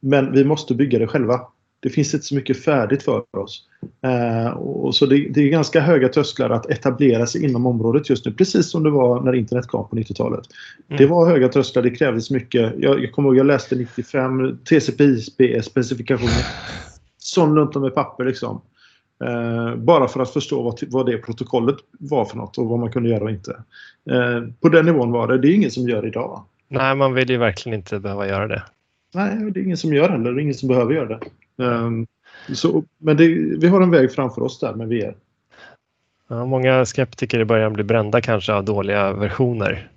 [0.00, 1.40] Men vi måste bygga det själva.
[1.80, 3.62] Det finns inte så mycket färdigt för oss.
[4.04, 8.26] Eh, och så det, det är ganska höga trösklar att etablera sig inom området just
[8.26, 8.32] nu.
[8.32, 10.44] Precis som det var när internet kom på 90-talet.
[10.88, 10.98] Mm.
[10.98, 12.72] Det var höga trösklar, det krävdes mycket.
[12.78, 16.46] Jag, jag kommer ihåg jag läste 95 TCP/IP-specifikationer.
[17.18, 18.60] Sån runt om med papper liksom.
[19.22, 22.92] Eh, bara för att förstå vad, vad det protokollet var för något och vad man
[22.92, 23.62] kunde göra och inte.
[24.10, 25.38] Eh, på den nivån var det.
[25.38, 26.44] Det är ingen som gör idag.
[26.68, 28.62] Nej, man vill ju verkligen inte behöva göra det.
[29.14, 30.32] Nej, det är ingen som gör heller.
[30.32, 31.64] Det är ingen som behöver göra det.
[31.64, 32.06] Um,
[32.52, 33.26] så, men det,
[33.58, 35.14] vi har en väg framför oss där med VR.
[36.28, 39.88] Ja, många skeptiker i början blir brända kanske av dåliga versioner.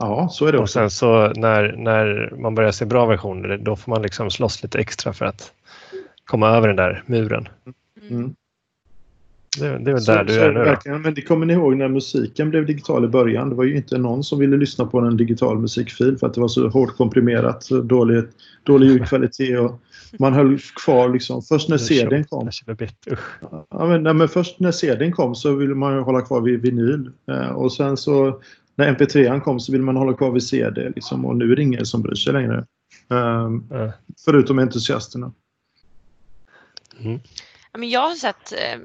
[0.00, 0.72] Ja, så är det Och också.
[0.72, 4.78] sen så när, när man börjar se bra versioner, då får man liksom slåss lite
[4.78, 5.52] extra för att
[6.24, 7.48] komma över den där muren.
[8.10, 8.34] Mm.
[9.58, 10.98] Det, det är väl där du är nu då.
[10.98, 13.48] Men det kommer ni ihåg när musiken blev digital i början.
[13.48, 16.40] Det var ju inte någon som ville lyssna på en digital musikfil för att det
[16.40, 18.24] var så hårt komprimerat, dålig,
[18.62, 19.80] dålig ljudkvalitet och
[20.18, 21.42] man höll kvar liksom.
[21.42, 22.50] Först när CDn kom.
[23.70, 27.10] Ja, men, nej, men först när CDn kom så ville man hålla kvar vid vinyl.
[27.30, 28.40] Eh, och sen så
[28.76, 30.92] när MP3 kom så ville man hålla kvar vid CD.
[30.94, 32.66] Liksom, och nu är det ingen som bryr sig längre.
[33.08, 33.90] Um, mm.
[34.24, 35.32] Förutom entusiasterna.
[37.00, 37.20] Mm.
[37.78, 38.78] Men jag har sett, eh,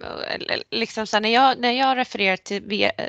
[0.72, 2.62] liksom så när, jag, när jag refererar till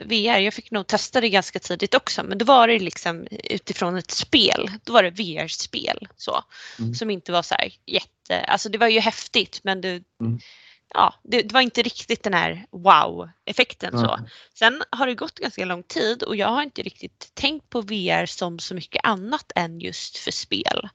[0.05, 3.97] VR, jag fick nog testa det ganska tidigt också, men då var det liksom utifrån
[3.97, 4.71] ett spel.
[4.85, 6.45] Då var det VR-spel så,
[6.79, 6.95] mm.
[6.95, 10.39] som inte var så här jätte, alltså det var ju häftigt men det, mm.
[10.95, 14.07] ja, det, det, var inte riktigt den här wow-effekten mm.
[14.07, 14.19] så.
[14.55, 18.27] Sen har det gått ganska lång tid och jag har inte riktigt tänkt på VR
[18.27, 20.89] som så mycket annat än just för spel.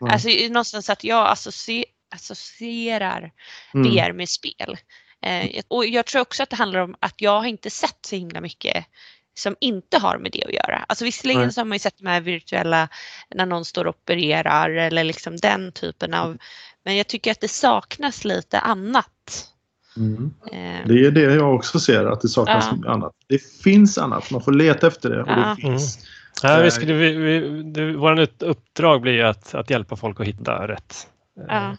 [0.00, 3.32] Alltså någonstans att jag associerar associerar
[3.74, 3.90] mm.
[3.90, 4.76] VR med spel.
[5.22, 8.16] Eh, och jag tror också att det handlar om att jag har inte sett så
[8.16, 8.86] himla mycket
[9.34, 10.84] som inte har med det att göra.
[10.88, 11.52] Alltså visserligen Nej.
[11.52, 12.88] så har man ju sett de här virtuella
[13.34, 16.38] när någon står och opererar eller liksom den typen av,
[16.84, 19.50] men jag tycker att det saknas lite annat.
[19.96, 20.34] Mm.
[20.52, 20.86] Eh.
[20.86, 22.90] Det är det jag också ser, att det saknas ja.
[22.90, 23.12] annat.
[23.26, 25.56] Det finns annat, man får leta efter det och ja.
[25.56, 25.96] det finns.
[25.96, 26.08] Mm.
[26.42, 31.08] Ja, vi skulle, vi, vi, vårt uppdrag blir att, att hjälpa folk att hitta rätt.
[31.34, 31.76] Ja.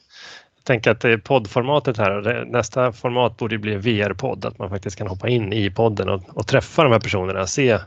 [0.56, 4.98] Jag tänker att det är poddformatet här nästa format borde bli VR-podd, att man faktiskt
[4.98, 7.80] kan hoppa in i podden och, och träffa de här personerna, se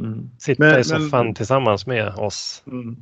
[0.00, 0.30] Mm.
[0.38, 2.62] Sitta men, i soffan men, tillsammans med oss.
[2.66, 2.96] Mm.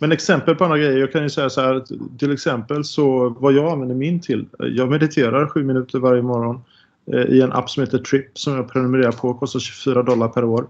[0.00, 0.98] Men exempel på andra grejer.
[0.98, 1.84] Jag kan ju säga så här.
[2.18, 4.46] Till exempel så vad jag använder min till.
[4.58, 6.64] Jag mediterar sju minuter varje morgon
[7.12, 9.34] eh, i en app som heter Trip som jag prenumererar på.
[9.34, 10.66] Kostar 24 dollar per år.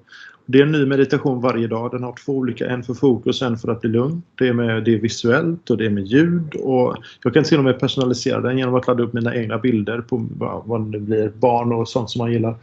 [0.46, 1.90] Det är en ny meditation varje dag.
[1.90, 4.22] Den har två olika, en för fokus och en för att bli lugn.
[4.38, 6.54] Det är, med, det är visuellt och det är med ljud.
[6.54, 10.00] Och jag kan till och med personalisera den genom att ladda upp mina egna bilder
[10.00, 10.26] på
[10.64, 12.54] vad det blir, barn och sånt som man gillar.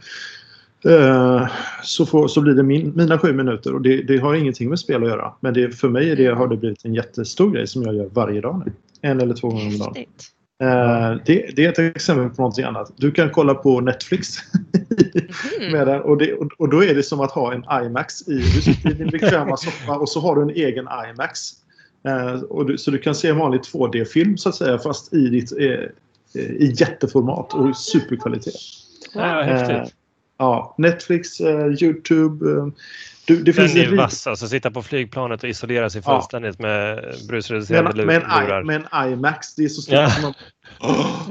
[0.84, 1.48] Eh,
[1.82, 4.78] så, får, så blir det min, mina sju minuter och det, det, har ingenting med
[4.78, 5.32] spel att göra.
[5.40, 8.40] Men det, för mig det, har det blivit en jättestor grej som jag gör varje
[8.40, 8.72] dag nu.
[9.02, 9.94] En eller två gånger om dagen.
[9.96, 10.39] Häftigt
[11.26, 12.92] det, det, är ett exempel på någonting annat.
[12.96, 14.36] Du kan kolla på Netflix
[15.58, 15.72] mm.
[15.72, 18.34] med den, och, det, och, och, då är det som att ha en IMAX i.
[18.34, 21.52] Du sitter i din bekväma soffa och så har du en egen IMAX.
[22.48, 25.52] Och du, så du kan se en vanlig 2D-film så att säga fast i, ditt,
[25.52, 25.86] uh,
[26.34, 28.54] i jätteformat och superkvalitet.
[29.14, 29.94] Ja, häftigt.
[30.38, 31.40] Ja, Netflix,
[31.80, 32.70] Youtube.
[33.30, 36.66] Du, det finns Den är vass, alltså sitta på flygplanet och isolera sig fullständigt ja.
[36.66, 38.62] med brusreducerande lurar.
[38.62, 40.10] Med en IMAX, det är så stort ja.
[40.10, 40.34] som man...
[40.80, 41.28] oh.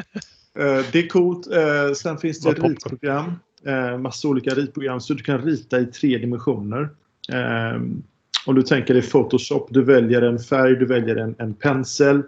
[0.92, 1.48] Det är coolt.
[1.48, 3.40] Eh, sen finns det ritprogram.
[3.66, 6.90] Eh, massa olika ritprogram så du kan rita i tre dimensioner.
[8.46, 12.24] Om du tänker dig Photoshop, du väljer en färg, du väljer en, en pensel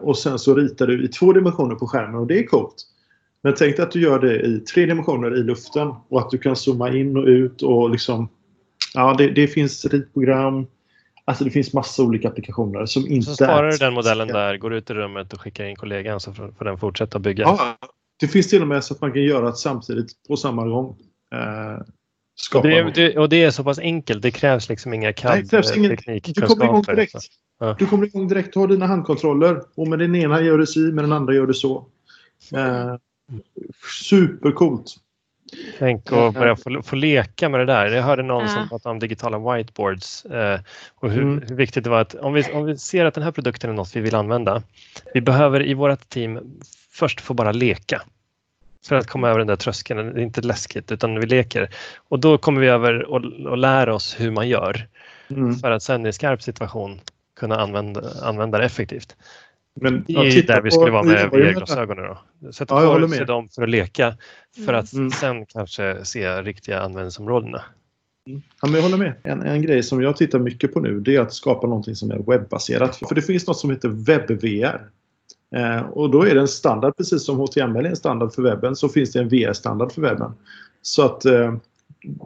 [0.00, 2.74] och sen så ritar du i två dimensioner på skärmen och det är coolt.
[3.42, 6.38] Men tänk dig att du gör det i tre dimensioner i luften och att du
[6.38, 8.28] kan zooma in och ut och liksom
[8.94, 10.66] Ja, det, det finns ritprogram.
[11.24, 13.26] Alltså det finns massa olika applikationer som inte...
[13.26, 16.32] Så sparar du den modellen där, går ut i rummet och skickar in kollegan så
[16.32, 17.44] får den fortsätta bygga.
[17.44, 17.78] Ja,
[18.20, 20.96] det finns till och med så att man kan göra det samtidigt på samma gång.
[21.34, 21.80] Eh,
[22.54, 26.34] och, det, det, och det är så pass enkelt, det krävs liksom inga CAD-teknik.
[26.34, 27.14] Du kommer igång direkt.
[27.60, 27.76] Ja.
[27.78, 30.80] Du kommer igång direkt, du har dina handkontroller och med den ena gör du si,
[30.80, 31.86] med den andra gör du så.
[32.54, 32.94] Eh,
[34.02, 34.94] supercoolt.
[35.78, 37.86] Tänk att börja få, få leka med det där.
[37.86, 38.48] Jag hörde någon ja.
[38.48, 40.60] som pratade om digitala whiteboards eh,
[40.94, 41.42] och hur, mm.
[41.48, 43.74] hur, viktigt det var att om vi, om vi ser att den här produkten är
[43.74, 44.62] något vi vill använda.
[45.14, 46.60] Vi behöver i vårt team
[46.92, 48.02] först få bara leka
[48.88, 50.14] för att komma över den där tröskeln.
[50.14, 51.70] Det är inte läskigt utan vi leker
[52.08, 54.86] och då kommer vi över och, och lär oss hur man gör
[55.30, 55.54] mm.
[55.54, 57.00] för att sen i skarp situation
[57.36, 59.16] kunna använda, använda det effektivt.
[59.80, 62.16] Men, det är ju där vi skulle vara med VR-glasögonen.
[62.52, 64.14] Sätta ja, på sig dem för att leka
[64.66, 65.10] för att mm.
[65.10, 67.62] sen kanske se riktiga användningsområdena.
[68.26, 68.42] Mm.
[68.62, 69.14] Ja, men jag håller med.
[69.22, 72.10] En, en grej som jag tittar mycket på nu det är att skapa någonting som
[72.10, 72.96] är webbaserat.
[72.96, 74.80] För det finns något som heter webb-VR.
[75.56, 78.76] Eh, och då är det en standard, precis som HTML är en standard för webben,
[78.76, 80.32] så finns det en VR-standard för webben.
[80.82, 81.54] Så att eh,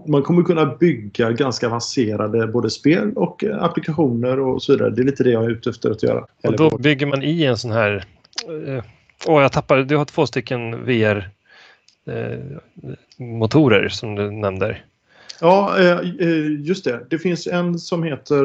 [0.07, 4.91] man kommer kunna bygga ganska avancerade både spel och eh, applikationer och så vidare.
[4.91, 6.27] Det är lite det jag är ute efter att göra.
[6.43, 8.05] Och då bygger man i en sån här...
[8.67, 8.85] Eh,
[9.27, 9.85] åh, jag tappade.
[9.85, 11.31] Du har två stycken VR
[12.07, 14.77] eh, som du nämnde.
[15.41, 15.79] Ja,
[16.59, 17.07] just det.
[17.11, 18.45] Det finns en som heter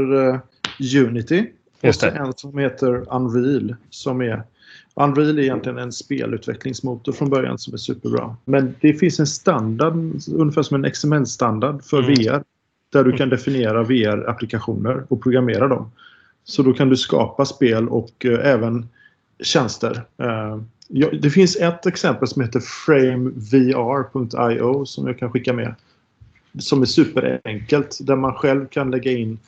[1.05, 1.45] Unity
[1.81, 4.43] och en som heter Unreal som är
[4.95, 8.35] Unreal är egentligen en spelutvecklingsmotor från början som är superbra.
[8.45, 9.93] Men det finns en standard,
[10.33, 12.13] ungefär som en XML-standard för mm.
[12.13, 12.43] VR.
[12.91, 15.91] Där du kan definiera VR-applikationer och programmera dem.
[16.43, 18.87] Så då kan du skapa spel och uh, även
[19.43, 20.03] tjänster.
[20.21, 23.65] Uh, ja, det finns ett exempel som heter framevr.io
[24.85, 25.75] som jag kan skicka med.
[26.59, 29.39] Som är superenkelt där man själv kan lägga in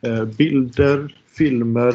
[0.00, 1.92] eh, bilder, filmer,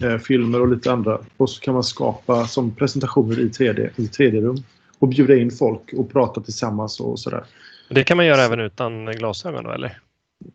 [0.00, 1.18] eh, 3D-filmer eh, och lite andra.
[1.36, 4.56] Och så kan man skapa som presentationer i 3D, i 3D-rum.
[4.98, 7.44] Och bjuda in folk och prata tillsammans och sådär.
[7.90, 9.98] Det kan man göra även utan glasögon då eller?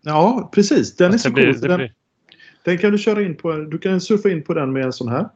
[0.01, 0.95] Ja, precis.
[0.95, 1.61] Den är så blir, cool.
[1.61, 1.89] Den,
[2.63, 3.53] den, kan du köra in på.
[3.53, 5.29] Du kan surfa in på den med en sån här.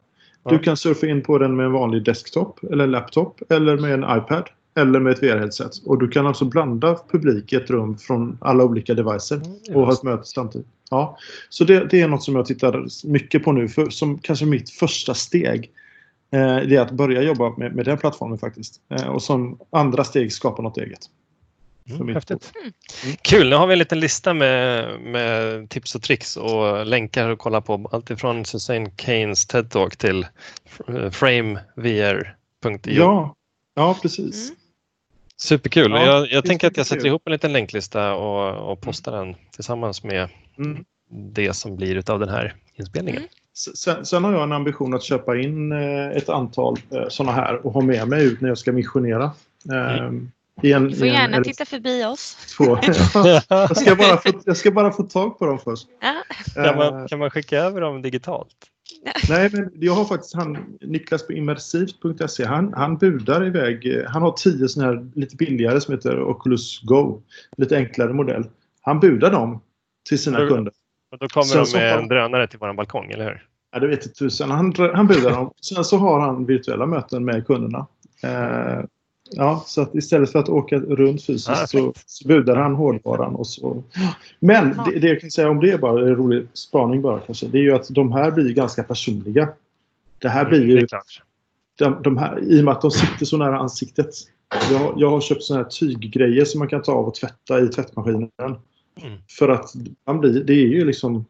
[0.44, 0.50] Ja.
[0.50, 4.04] Du kan surfa in på den med en vanlig desktop eller laptop eller med en
[4.18, 4.48] iPad
[4.80, 5.84] eller med ett VR-headset.
[5.84, 9.86] Och du kan alltså blanda publik i ett rum från alla olika devices mm, och
[9.86, 10.66] ha ett möte samtidigt.
[10.90, 11.18] Ja.
[11.48, 14.70] Så det, det, är något som jag tittar mycket på nu för, som kanske mitt
[14.70, 15.70] första steg.
[16.32, 18.80] Eh, det är att börja jobba med, med den plattformen faktiskt.
[18.90, 21.00] Eh, och som andra steg skapa något eget.
[21.90, 22.52] Mm, häftigt.
[22.62, 23.16] Mm.
[23.22, 27.38] Kul, nu har vi en liten lista med, med tips och tricks och länkar att
[27.38, 27.88] kolla på.
[27.92, 30.26] Alltifrån Susanne Keynes TED-talk till
[31.12, 32.34] framevr.io.
[32.84, 33.34] Ja,
[33.74, 34.48] ja precis.
[34.48, 34.59] Mm.
[35.42, 35.90] Superkul.
[35.90, 39.34] Ja, jag, jag tänker att jag sätter ihop en liten länklista och, och postar den
[39.50, 40.28] tillsammans med
[40.58, 40.84] mm.
[41.10, 43.22] det som blir av den här inspelningen.
[43.22, 43.30] Mm.
[43.54, 47.66] Sen, sen, har jag en ambition att köpa in eh, ett antal eh, sådana här
[47.66, 49.32] och ha med mig ut när jag ska missionera.
[49.70, 50.06] Mm.
[50.06, 50.30] Ehm,
[50.62, 52.36] en, du får gärna en, titta förbi oss.
[52.56, 52.78] Två.
[53.48, 55.86] jag, ska bara få, jag ska bara få tag på dem först.
[56.00, 56.22] Ja.
[56.64, 58.56] Kan, man, kan man skicka över dem digitalt?
[59.28, 62.44] Nej, men jag har faktiskt han, Niklas på immersivt.se.
[62.44, 64.04] Han, han budar iväg.
[64.08, 67.22] Han har tio sådana här lite billigare som heter Oculus Go.
[67.56, 68.44] Lite enklare modell.
[68.80, 69.60] Han budar dem
[70.08, 70.72] till sina då, kunder.
[71.12, 73.46] Och då kommer Sen de med en drönare till vår balkong, eller hur?
[73.72, 74.50] Ja, det vet jag tusen.
[74.50, 75.52] Han, han budar dem.
[75.60, 77.86] Sen så har han virtuella möten med kunderna.
[78.22, 78.84] Eh,
[79.30, 83.34] Ja, så att istället för att åka runt fysiskt ah, så, så budar han hårdvaran.
[83.34, 83.82] Och så.
[84.40, 87.46] Men det, det, jag kan säga om det är bara en rolig spaning bara kanske.
[87.46, 89.48] Det är ju att de här blir ganska personliga.
[90.18, 90.86] Det här blir ju...
[91.78, 94.10] De, de här, I och med att de sitter så nära ansiktet.
[94.70, 97.68] Jag, jag har köpt såna här tyggrejer som man kan ta av och tvätta i
[97.68, 98.30] tvättmaskinen.
[98.40, 99.18] Mm.
[99.38, 99.72] För att
[100.06, 101.24] man blir, det är ju liksom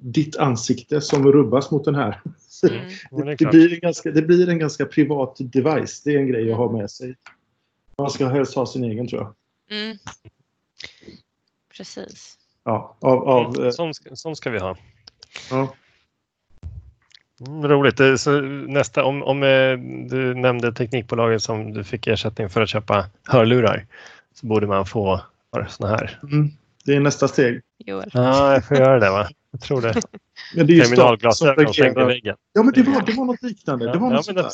[0.00, 2.20] ditt ansikte som rubbas mot den här.
[3.12, 6.02] Mm, det, det, blir en ganska, det blir en ganska privat device.
[6.04, 7.14] Det är en grej att ha med sig.
[7.98, 9.34] Man ska helst ha sin egen tror jag.
[9.78, 9.98] Mm.
[11.76, 12.38] Precis.
[12.64, 14.76] Ja, av, av, mm, sån, sån ska vi ha.
[15.50, 15.74] Ja.
[17.46, 18.20] Mm, roligt.
[18.20, 19.78] Så nästa, om, om eh,
[20.08, 23.86] du nämnde teknikbolaget som du fick ersättning för att köpa hörlurar
[24.34, 25.20] så borde man få
[25.68, 26.20] såna här.
[26.22, 26.50] Mm,
[26.84, 27.62] det är nästa steg.
[27.78, 28.10] Joel.
[28.12, 29.28] Ja, jag får göra det va?
[29.54, 29.94] Jag tror det.
[30.54, 32.36] Men det är Terminalglasögon och sänka väggen.
[32.52, 33.92] Ja, men det var, det var något liknande.
[33.92, 34.44] det var ja, men,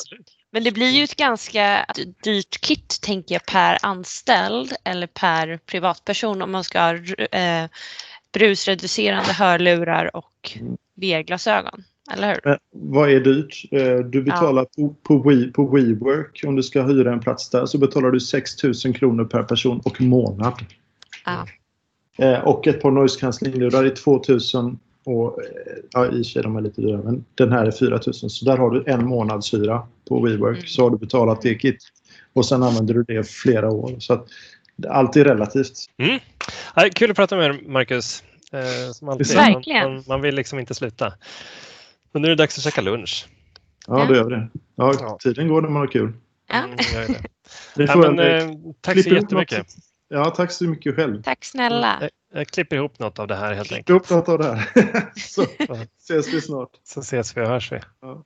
[0.51, 1.85] men det blir ju ett ganska
[2.23, 6.93] dyrt kit, tänker jag, per anställd eller per privatperson om man ska ha
[7.31, 7.69] eh,
[8.33, 10.57] brusreducerande hörlurar och
[10.95, 11.83] VR-glasögon.
[12.13, 12.39] Eller hur?
[12.43, 13.65] Men, vad är dyrt?
[13.71, 14.87] Eh, du betalar ja.
[14.87, 18.19] på, på, We, på WeWork, om du ska hyra en plats där, så betalar du
[18.19, 20.53] 6 000 kronor per person och månad.
[21.25, 21.47] Ja.
[22.17, 24.21] Eh, och ett par noise cancelling-lurar är 2
[24.53, 25.49] 000 och, eh,
[25.91, 28.29] ja, i och sig de är lite dyrare, men den här är 4000.
[28.29, 30.57] Så där har du en månads hyra på WeWork.
[30.57, 30.67] Mm.
[30.67, 31.77] Så har du betalat det kit.
[32.33, 33.95] Och sen använder du det flera år.
[33.99, 34.27] Så att
[34.89, 35.73] allt är relativt.
[35.97, 36.19] Mm.
[36.75, 38.23] Ja, kul att prata med er, Marcus.
[38.51, 39.35] Eh, som alltid.
[39.35, 39.93] Verkligen.
[39.93, 41.13] Man, man, vill liksom inte sluta.
[42.11, 43.27] Men nu är det dags att käka lunch.
[43.87, 44.49] Ja, då gör vi det.
[44.75, 46.13] Ja, tiden går när man har kul.
[46.49, 46.63] Ja.
[46.63, 47.21] Mm, det.
[47.75, 49.67] det ja, men, eh, tack så jättemycket.
[50.13, 51.23] Ja, tack så mycket själv.
[51.23, 51.97] Tack snälla.
[52.01, 53.85] Jag, jag klipper ihop något av det här helt enkelt.
[53.85, 55.11] Klipp ihop något av det här.
[55.19, 55.41] så
[55.97, 56.69] ses vi snart.
[56.83, 57.79] Så ses vi och hörs vi.
[58.01, 58.23] Ja.